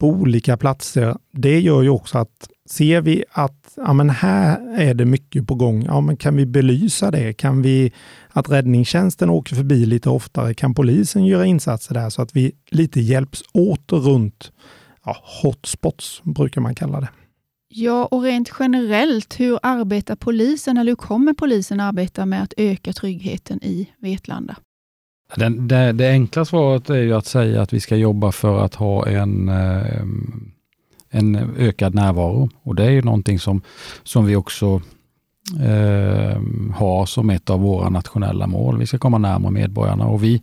på 0.00 0.08
olika 0.08 0.56
platser? 0.56 1.16
Det 1.32 1.60
gör 1.60 1.82
ju 1.82 1.88
också 1.88 2.18
att 2.18 2.48
ser 2.70 3.00
vi 3.00 3.24
att 3.32 3.72
ja, 3.76 3.92
men 3.92 4.10
här 4.10 4.78
är 4.78 4.94
det 4.94 5.04
mycket 5.04 5.46
på 5.46 5.54
gång, 5.54 5.84
ja, 5.84 6.00
men 6.00 6.16
kan 6.16 6.36
vi 6.36 6.46
belysa 6.46 7.10
det? 7.10 7.32
Kan 7.32 7.62
vi 7.62 7.92
att 8.28 8.50
räddningstjänsten 8.50 9.30
åker 9.30 9.56
förbi 9.56 9.86
lite 9.86 10.10
oftare? 10.10 10.54
Kan 10.54 10.74
polisen 10.74 11.26
göra 11.26 11.46
insatser 11.46 11.94
där 11.94 12.10
så 12.10 12.22
att 12.22 12.36
vi 12.36 12.52
lite 12.70 13.00
hjälps 13.00 13.42
åt 13.52 13.92
runt 13.92 14.52
ja, 15.04 15.16
hotspots 15.42 16.22
brukar 16.24 16.60
man 16.60 16.74
kalla 16.74 17.00
det. 17.00 17.08
Ja, 17.68 18.04
och 18.04 18.22
rent 18.22 18.50
generellt, 18.58 19.40
hur 19.40 19.58
arbetar 19.62 20.16
polisen 20.16 20.76
eller 20.76 20.90
hur 20.90 20.96
kommer 20.96 21.32
polisen 21.32 21.80
arbeta 21.80 22.26
med 22.26 22.42
att 22.42 22.54
öka 22.56 22.92
tryggheten 22.92 23.64
i 23.64 23.90
Vetlanda? 23.98 24.56
Det, 25.36 25.48
det, 25.48 25.92
det, 25.92 26.10
enkla 26.10 26.44
svaret 26.44 26.90
är 26.90 27.02
ju 27.02 27.14
att 27.14 27.26
säga 27.26 27.62
att 27.62 27.72
vi 27.72 27.80
ska 27.80 27.96
jobba 27.96 28.32
för 28.32 28.64
att 28.64 28.74
ha 28.74 29.06
en, 29.06 29.48
ehm, 29.48 30.50
en 31.10 31.36
ökad 31.58 31.94
närvaro. 31.94 32.50
Och 32.62 32.74
det 32.74 32.84
är 32.84 32.90
ju 32.90 33.02
någonting 33.02 33.38
som, 33.38 33.62
som 34.02 34.26
vi 34.26 34.36
också 34.36 34.82
eh, 35.60 36.40
har 36.74 37.06
som 37.06 37.30
ett 37.30 37.50
av 37.50 37.60
våra 37.60 37.88
nationella 37.88 38.46
mål. 38.46 38.78
Vi 38.78 38.86
ska 38.86 38.98
komma 38.98 39.18
närmare 39.18 39.52
medborgarna 39.52 40.06
och 40.06 40.24
vi 40.24 40.42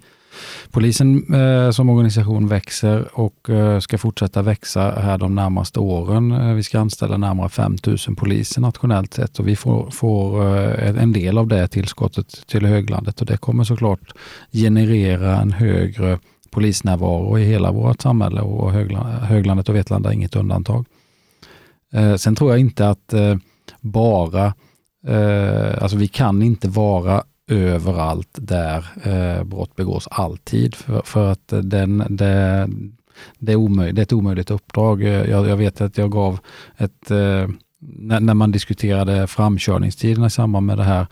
Polisen 0.72 1.34
eh, 1.34 1.72
som 1.72 1.90
organisation 1.90 2.48
växer 2.48 3.20
och 3.20 3.50
eh, 3.50 3.80
ska 3.80 3.98
fortsätta 3.98 4.42
växa 4.42 4.92
här 4.92 5.18
de 5.18 5.36
närmaste 5.36 5.80
åren. 5.80 6.32
Eh, 6.32 6.54
vi 6.54 6.64
ska 6.64 6.80
anställa 6.80 7.18
närmare 7.18 7.50
5 7.50 7.78
000 7.86 7.98
poliser 8.18 8.62
nationellt 8.62 9.14
sett 9.14 9.40
och 9.40 9.48
vi 9.48 9.56
får, 9.56 9.92
får 9.92 10.46
eh, 10.58 11.04
en 11.04 11.14
del 11.14 11.38
av 11.38 11.48
det 11.48 11.68
tillskottet 11.68 12.48
till 12.48 12.66
höglandet 12.66 13.22
och 13.22 13.28
det 13.28 13.38
kommer 13.38 13.64
såklart 13.64 14.14
generera 14.52 15.42
en 15.42 15.52
högre 15.52 16.20
polisnärvaro 16.52 17.40
i 17.40 17.46
hela 17.46 17.72
vårt 17.72 18.02
samhälle 18.02 18.42
och 18.42 18.72
höglandet 19.22 19.70
och 19.70 19.76
Vetlanda 19.76 20.10
är 20.10 20.14
inget 20.14 20.36
undantag. 20.36 20.86
Eh, 21.94 22.16
sen 22.16 22.36
tror 22.36 22.52
jag 22.52 22.60
inte 22.60 22.90
att 22.90 23.14
eh, 23.14 23.36
bara 23.82 24.54
eh, 25.08 25.84
alltså 25.84 25.98
vi 25.98 26.08
kan 26.08 26.42
inte 26.42 26.68
vara 26.68 27.24
överallt 27.48 28.30
där 28.34 28.86
eh, 29.04 29.44
brott 29.44 29.76
begås 29.76 30.08
alltid. 30.12 30.76
För, 30.76 31.02
för 31.06 31.32
att 31.32 31.54
den, 31.64 32.04
det, 32.10 32.70
det, 33.40 33.52
är 33.52 33.56
omöjligt, 33.56 33.96
det 33.96 34.02
är 34.02 34.04
ett 34.04 34.14
omöjligt 34.14 34.52
uppdrag. 34.52 35.04
Eh, 35.04 35.30
jag, 35.30 35.48
jag 35.48 35.58
vet 35.58 35.82
att 35.82 35.98
jag 35.98 36.12
gav 36.12 36.40
ett, 36.78 37.12
eh, 37.12 37.48
när, 37.80 38.20
när, 38.20 38.34
man 38.34 38.52
diskuterade 38.52 39.28
framkörningstiderna 39.28 40.28
i 40.28 40.30
samband 40.30 40.66
med 40.66 40.78
det 40.78 40.84
här 40.84 41.08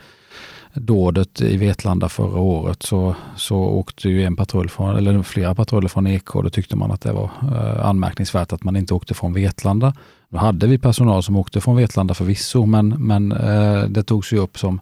dådet 0.73 1.41
i 1.41 1.57
Vetlanda 1.57 2.09
förra 2.09 2.39
året 2.39 2.83
så, 2.83 3.15
så 3.35 3.57
åkte 3.57 4.09
ju 4.09 4.23
en 4.23 4.35
patrull 4.35 4.69
från, 4.69 4.95
eller 4.95 5.23
flera 5.23 5.55
patruller 5.55 5.87
från 5.87 6.07
EK 6.07 6.35
och 6.35 6.43
Då 6.43 6.49
tyckte 6.49 6.75
man 6.75 6.91
att 6.91 7.01
det 7.01 7.13
var 7.13 7.29
eh, 7.41 7.85
anmärkningsvärt 7.85 8.53
att 8.53 8.63
man 8.63 8.75
inte 8.75 8.93
åkte 8.93 9.13
från 9.13 9.33
Vetlanda. 9.33 9.93
Då 10.29 10.37
hade 10.37 10.67
vi 10.67 10.77
personal 10.77 11.23
som 11.23 11.35
åkte 11.35 11.61
från 11.61 11.75
Vetlanda 11.75 12.13
förvisso, 12.13 12.65
men, 12.65 12.89
men 12.89 13.31
eh, 13.31 13.83
det 13.83 14.03
togs 14.03 14.33
ju 14.33 14.37
upp 14.37 14.59
som 14.59 14.79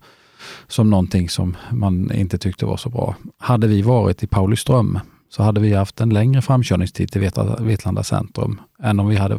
som 0.67 0.89
någonting 0.89 1.29
som 1.29 1.57
man 1.71 2.11
inte 2.11 2.37
tyckte 2.37 2.65
var 2.65 2.77
så 2.77 2.89
bra. 2.89 3.15
Hade 3.37 3.67
vi 3.67 3.81
varit 3.81 4.23
i 4.23 4.27
Pauliström 4.27 4.99
så 5.29 5.43
hade 5.43 5.61
vi 5.61 5.73
haft 5.73 6.01
en 6.01 6.09
längre 6.09 6.41
framkörningstid 6.41 7.11
till 7.11 7.29
Vetlanda 7.59 8.03
centrum 8.03 8.61
än 8.83 8.99
om 8.99 9.07
vi 9.07 9.15
hade, 9.15 9.37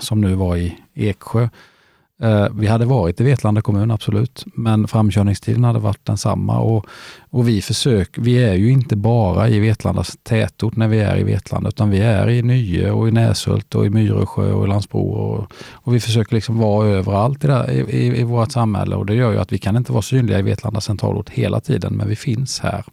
som 0.00 0.20
nu 0.20 0.34
var 0.34 0.56
i 0.56 0.78
Eksjö. 0.94 1.48
Eh, 2.22 2.46
vi 2.52 2.66
hade 2.66 2.84
varit 2.84 3.20
i 3.20 3.24
Vetlanda 3.24 3.60
kommun, 3.60 3.90
absolut, 3.90 4.44
men 4.54 4.88
framkörningstiden 4.88 5.64
hade 5.64 5.78
varit 5.78 6.04
densamma. 6.04 6.58
Och, 6.58 6.86
och 7.30 7.48
vi, 7.48 7.62
försöker, 7.62 8.22
vi 8.22 8.44
är 8.44 8.54
ju 8.54 8.70
inte 8.70 8.96
bara 8.96 9.48
i 9.48 9.58
Vetlandas 9.58 10.16
tätort 10.22 10.76
när 10.76 10.88
vi 10.88 11.00
är 11.00 11.18
i 11.18 11.22
Vetlanda, 11.22 11.68
utan 11.68 11.90
vi 11.90 12.00
är 12.00 12.28
i 12.28 12.42
Nye 12.42 12.90
och 12.90 13.08
i 13.08 13.10
Näshult 13.10 13.74
och 13.74 13.86
i 13.86 13.90
Myresjö 13.90 14.52
och 14.52 14.64
i 14.64 14.68
Landsbro. 14.68 15.00
Och, 15.00 15.52
och 15.72 15.94
vi 15.94 16.00
försöker 16.00 16.34
liksom 16.34 16.58
vara 16.58 16.88
överallt 16.88 17.44
i, 17.44 17.46
där, 17.46 17.70
i, 17.70 17.80
i, 17.80 18.20
i 18.20 18.22
vårt 18.22 18.52
samhälle 18.52 18.96
och 18.96 19.06
det 19.06 19.14
gör 19.14 19.32
ju 19.32 19.38
att 19.38 19.52
vi 19.52 19.58
kan 19.58 19.76
inte 19.76 19.92
vara 19.92 20.02
synliga 20.02 20.38
i 20.38 20.42
Vetlanda 20.42 20.80
centralort 20.80 21.30
hela 21.30 21.60
tiden, 21.60 21.96
men 21.96 22.08
vi 22.08 22.16
finns 22.16 22.60
här. 22.60 22.84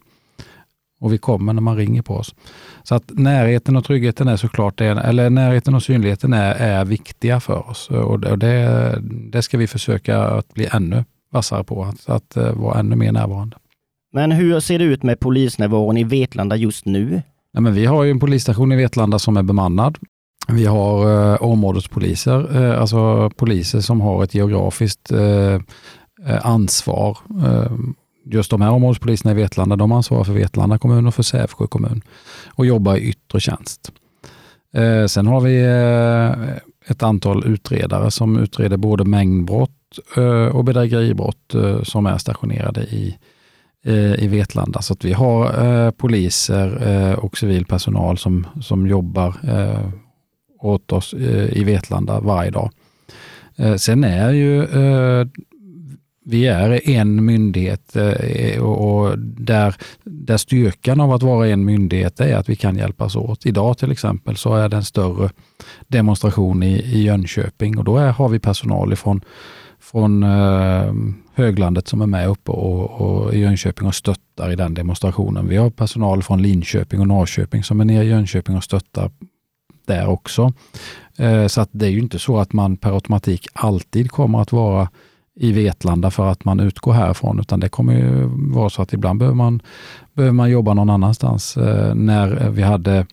Och 1.00 1.12
vi 1.12 1.18
kommer 1.18 1.52
när 1.52 1.62
man 1.62 1.76
ringer 1.76 2.02
på 2.02 2.14
oss. 2.14 2.34
Så 2.82 2.94
att 2.94 3.04
närheten 3.08 3.76
och 3.76 3.84
tryggheten 3.84 4.28
är 4.28 4.36
såklart, 4.36 4.80
eller 4.80 5.30
närheten 5.30 5.74
och 5.74 5.82
synligheten 5.82 6.32
är, 6.32 6.54
är 6.54 6.84
viktiga 6.84 7.40
för 7.40 7.70
oss. 7.70 7.90
Och 7.90 8.38
det, 8.38 9.02
det 9.32 9.42
ska 9.42 9.58
vi 9.58 9.66
försöka 9.66 10.20
att 10.20 10.54
bli 10.54 10.68
ännu 10.72 11.04
vassare 11.32 11.64
på, 11.64 11.84
att, 11.84 12.08
att 12.08 12.36
eh, 12.36 12.52
vara 12.52 12.78
ännu 12.78 12.96
mer 12.96 13.12
närvarande. 13.12 13.56
Men 14.12 14.32
hur 14.32 14.60
ser 14.60 14.78
det 14.78 14.84
ut 14.84 15.02
med 15.02 15.20
polisnärvaron 15.20 15.96
i 15.96 16.04
Vetlanda 16.04 16.56
just 16.56 16.86
nu? 16.86 17.22
Ja, 17.52 17.60
men 17.60 17.74
vi 17.74 17.86
har 17.86 18.04
ju 18.04 18.10
en 18.10 18.20
polisstation 18.20 18.72
i 18.72 18.76
Vetlanda 18.76 19.18
som 19.18 19.36
är 19.36 19.42
bemannad. 19.42 19.98
Vi 20.48 20.64
har 20.64 21.32
eh, 21.32 21.42
områdespoliser, 21.42 22.64
eh, 22.64 22.80
alltså 22.80 23.30
poliser 23.30 23.80
som 23.80 24.00
har 24.00 24.24
ett 24.24 24.34
geografiskt 24.34 25.12
eh, 25.12 25.54
eh 26.26 26.46
ansvar. 26.46 27.18
Just 28.30 28.50
de 28.50 28.60
här 28.60 28.70
områdespoliserna 28.70 29.32
i 29.32 29.34
Vetlanda, 29.34 29.76
de 29.76 29.92
ansvarar 29.92 30.24
för 30.24 30.32
Vetlanda 30.32 30.78
kommun 30.78 31.06
och 31.06 31.14
för 31.14 31.22
Sävsjö 31.22 31.66
kommun 31.66 32.02
och 32.46 32.66
jobbar 32.66 32.96
i 32.96 33.00
yttre 33.00 33.40
tjänst. 33.40 33.92
Eh, 34.74 35.06
sen 35.06 35.26
har 35.26 35.40
vi 35.40 35.60
eh, 35.60 36.56
ett 36.90 37.02
antal 37.02 37.46
utredare 37.46 38.10
som 38.10 38.38
utreder 38.38 38.76
både 38.76 39.04
mängdbrott 39.04 39.70
eh, 40.16 40.46
och 40.46 40.64
bedrägeribrott 40.64 41.54
eh, 41.54 41.82
som 41.82 42.06
är 42.06 42.18
stationerade 42.18 42.80
i, 42.80 43.16
eh, 43.84 44.24
i 44.24 44.28
Vetlanda. 44.28 44.82
Så 44.82 44.92
att 44.92 45.04
vi 45.04 45.12
har 45.12 45.64
eh, 45.64 45.90
poliser 45.90 46.88
eh, 46.88 47.18
och 47.18 47.38
civil 47.38 47.64
personal 47.64 48.18
som, 48.18 48.46
som 48.62 48.86
jobbar 48.86 49.34
eh, 49.48 49.88
åt 50.60 50.92
oss 50.92 51.14
eh, 51.14 51.58
i 51.58 51.64
Vetlanda 51.64 52.20
varje 52.20 52.50
dag. 52.50 52.70
Sen 53.76 54.04
är 54.04 54.32
ju 54.32 54.62
vi 56.28 56.46
är 56.46 56.88
en 56.88 57.24
myndighet 57.24 57.96
eh, 57.96 58.62
och 58.62 59.18
där, 59.18 59.74
där 60.04 60.36
styrkan 60.36 61.00
av 61.00 61.12
att 61.12 61.22
vara 61.22 61.48
en 61.48 61.64
myndighet 61.64 62.20
är 62.20 62.36
att 62.36 62.48
vi 62.48 62.56
kan 62.56 62.76
hjälpas 62.76 63.16
åt. 63.16 63.46
Idag 63.46 63.78
till 63.78 63.92
exempel 63.92 64.36
så 64.36 64.54
är 64.54 64.68
det 64.68 64.76
en 64.76 64.84
större 64.84 65.30
demonstration 65.86 66.62
i, 66.62 66.74
i 66.74 67.02
Jönköping 67.02 67.78
och 67.78 67.84
då 67.84 67.96
är, 67.96 68.10
har 68.10 68.28
vi 68.28 68.38
personal 68.38 68.92
ifrån 68.92 69.20
från 69.80 70.22
eh, 70.22 70.92
höglandet 71.34 71.88
som 71.88 72.00
är 72.00 72.06
med 72.06 72.28
uppe 72.28 72.50
och, 72.50 72.90
och 72.90 73.34
i 73.34 73.38
Jönköping 73.38 73.86
och 73.86 73.94
stöttar 73.94 74.52
i 74.52 74.56
den 74.56 74.74
demonstrationen. 74.74 75.48
Vi 75.48 75.56
har 75.56 75.70
personal 75.70 76.22
från 76.22 76.42
Linköping 76.42 77.00
och 77.00 77.08
Norrköping 77.08 77.64
som 77.64 77.80
är 77.80 77.84
nere 77.84 78.04
i 78.04 78.08
Jönköping 78.08 78.56
och 78.56 78.64
stöttar 78.64 79.10
där 79.86 80.06
också. 80.06 80.52
Eh, 81.18 81.46
så 81.46 81.60
att 81.60 81.70
det 81.72 81.86
är 81.86 81.90
ju 81.90 81.98
inte 81.98 82.18
så 82.18 82.38
att 82.38 82.52
man 82.52 82.76
per 82.76 82.94
automatik 82.94 83.46
alltid 83.52 84.10
kommer 84.10 84.40
att 84.40 84.52
vara 84.52 84.88
i 85.36 85.52
Vetlanda 85.52 86.10
för 86.10 86.26
att 86.26 86.44
man 86.44 86.60
utgår 86.60 86.92
härifrån, 86.92 87.40
utan 87.40 87.60
det 87.60 87.68
kommer 87.68 87.94
ju 87.94 88.28
vara 88.54 88.70
så 88.70 88.82
att 88.82 88.92
ibland 88.92 89.18
behöver 89.18 89.36
man, 89.36 89.62
behöver 90.14 90.34
man 90.34 90.50
jobba 90.50 90.74
någon 90.74 90.90
annanstans. 90.90 91.56
Eh, 91.56 91.94
när 91.94 92.50
vi 92.50 92.62
hade 92.62 93.06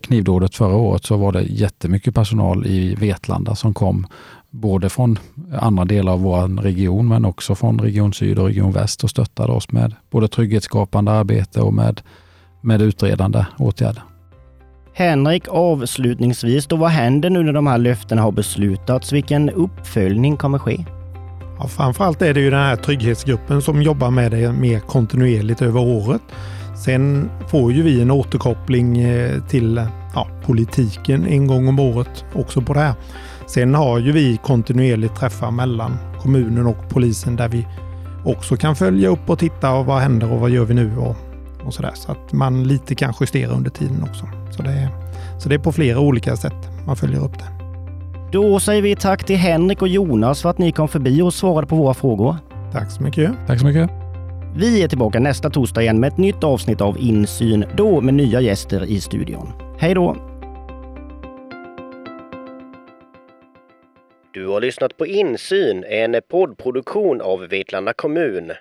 knivdådet 0.00 0.54
förra 0.54 0.76
året 0.76 1.04
så 1.04 1.16
var 1.16 1.32
det 1.32 1.42
jättemycket 1.42 2.14
personal 2.14 2.66
i 2.66 2.94
Vetlanda 2.94 3.54
som 3.54 3.74
kom 3.74 4.06
både 4.50 4.88
från 4.88 5.18
andra 5.58 5.84
delar 5.84 6.12
av 6.12 6.20
vår 6.20 6.62
region 6.62 7.08
men 7.08 7.24
också 7.24 7.54
från 7.54 7.80
Region 7.80 8.12
Syd 8.12 8.38
och 8.38 8.46
Region 8.46 8.72
Väst 8.72 9.04
och 9.04 9.10
stöttade 9.10 9.52
oss 9.52 9.72
med 9.72 9.94
både 10.10 10.28
trygghetsskapande 10.28 11.12
arbete 11.12 11.60
och 11.60 11.74
med, 11.74 12.00
med 12.60 12.82
utredande 12.82 13.46
åtgärder. 13.58 14.02
Henrik, 14.96 15.48
avslutningsvis 15.48 16.66
då, 16.66 16.76
vad 16.76 16.90
händer 16.90 17.30
nu 17.30 17.42
när 17.42 17.52
de 17.52 17.66
här 17.66 17.78
löftena 17.78 18.22
har 18.22 18.32
beslutats? 18.32 19.12
Vilken 19.12 19.50
uppföljning 19.50 20.36
kommer 20.36 20.58
ske? 20.58 20.84
Ja, 21.58 21.68
framförallt 21.68 22.22
är 22.22 22.34
det 22.34 22.40
ju 22.40 22.50
den 22.50 22.60
här 22.60 22.76
trygghetsgruppen 22.76 23.62
som 23.62 23.82
jobbar 23.82 24.10
med 24.10 24.30
det 24.30 24.52
mer 24.52 24.80
kontinuerligt 24.80 25.62
över 25.62 25.80
året. 25.80 26.22
Sen 26.84 27.30
får 27.48 27.72
ju 27.72 27.82
vi 27.82 28.02
en 28.02 28.10
återkoppling 28.10 28.98
eh, 28.98 29.42
till 29.48 29.86
ja, 30.14 30.28
politiken 30.44 31.26
en 31.26 31.46
gång 31.46 31.68
om 31.68 31.78
året 31.78 32.24
också 32.34 32.60
på 32.60 32.74
det 32.74 32.80
här. 32.80 32.94
Sen 33.46 33.74
har 33.74 33.98
ju 33.98 34.12
vi 34.12 34.36
kontinuerligt 34.36 35.16
träffar 35.16 35.50
mellan 35.50 35.98
kommunen 36.22 36.66
och 36.66 36.88
polisen 36.88 37.36
där 37.36 37.48
vi 37.48 37.66
också 38.24 38.56
kan 38.56 38.76
följa 38.76 39.08
upp 39.08 39.30
och 39.30 39.38
titta 39.38 39.72
och 39.72 39.86
vad 39.86 40.00
händer 40.00 40.32
och 40.32 40.40
vad 40.40 40.50
gör 40.50 40.64
vi 40.64 40.74
nu 40.74 40.96
och, 40.96 41.16
och 41.64 41.74
sådär. 41.74 41.92
Så 41.94 42.12
att 42.12 42.32
man 42.32 42.64
lite 42.64 42.94
kan 42.94 43.14
justera 43.20 43.52
under 43.52 43.70
tiden 43.70 44.02
också. 44.02 44.28
Så 44.50 44.62
det, 44.62 44.88
så 45.38 45.48
det 45.48 45.54
är 45.54 45.58
på 45.58 45.72
flera 45.72 45.98
olika 45.98 46.36
sätt 46.36 46.68
man 46.86 46.96
följer 46.96 47.24
upp 47.24 47.38
det. 47.38 47.53
Då 48.34 48.60
säger 48.60 48.82
vi 48.82 48.96
tack 48.96 49.24
till 49.24 49.36
Henrik 49.36 49.82
och 49.82 49.88
Jonas 49.88 50.42
för 50.42 50.50
att 50.50 50.58
ni 50.58 50.72
kom 50.72 50.88
förbi 50.88 51.22
och 51.22 51.34
svarade 51.34 51.66
på 51.66 51.76
våra 51.76 51.94
frågor. 51.94 52.36
Tack 52.72 52.90
så 52.90 53.02
mycket. 53.02 53.32
Tack 53.46 53.60
så 53.60 53.66
mycket. 53.66 53.90
Vi 54.56 54.82
är 54.82 54.88
tillbaka 54.88 55.20
nästa 55.20 55.50
torsdag 55.50 55.82
igen 55.82 56.00
med 56.00 56.08
ett 56.08 56.18
nytt 56.18 56.44
avsnitt 56.44 56.80
av 56.80 56.98
Insyn, 56.98 57.64
då 57.76 58.00
med 58.00 58.14
nya 58.14 58.40
gäster 58.40 58.84
i 58.84 59.00
studion. 59.00 59.52
Hej 59.78 59.94
då! 59.94 60.16
Du 64.32 64.46
har 64.46 64.60
lyssnat 64.60 64.96
på 64.96 65.06
Insyn, 65.06 65.84
en 65.84 66.16
poddproduktion 66.30 67.20
av 67.20 67.40
Vetlanda 67.40 67.92
kommun. 67.92 68.52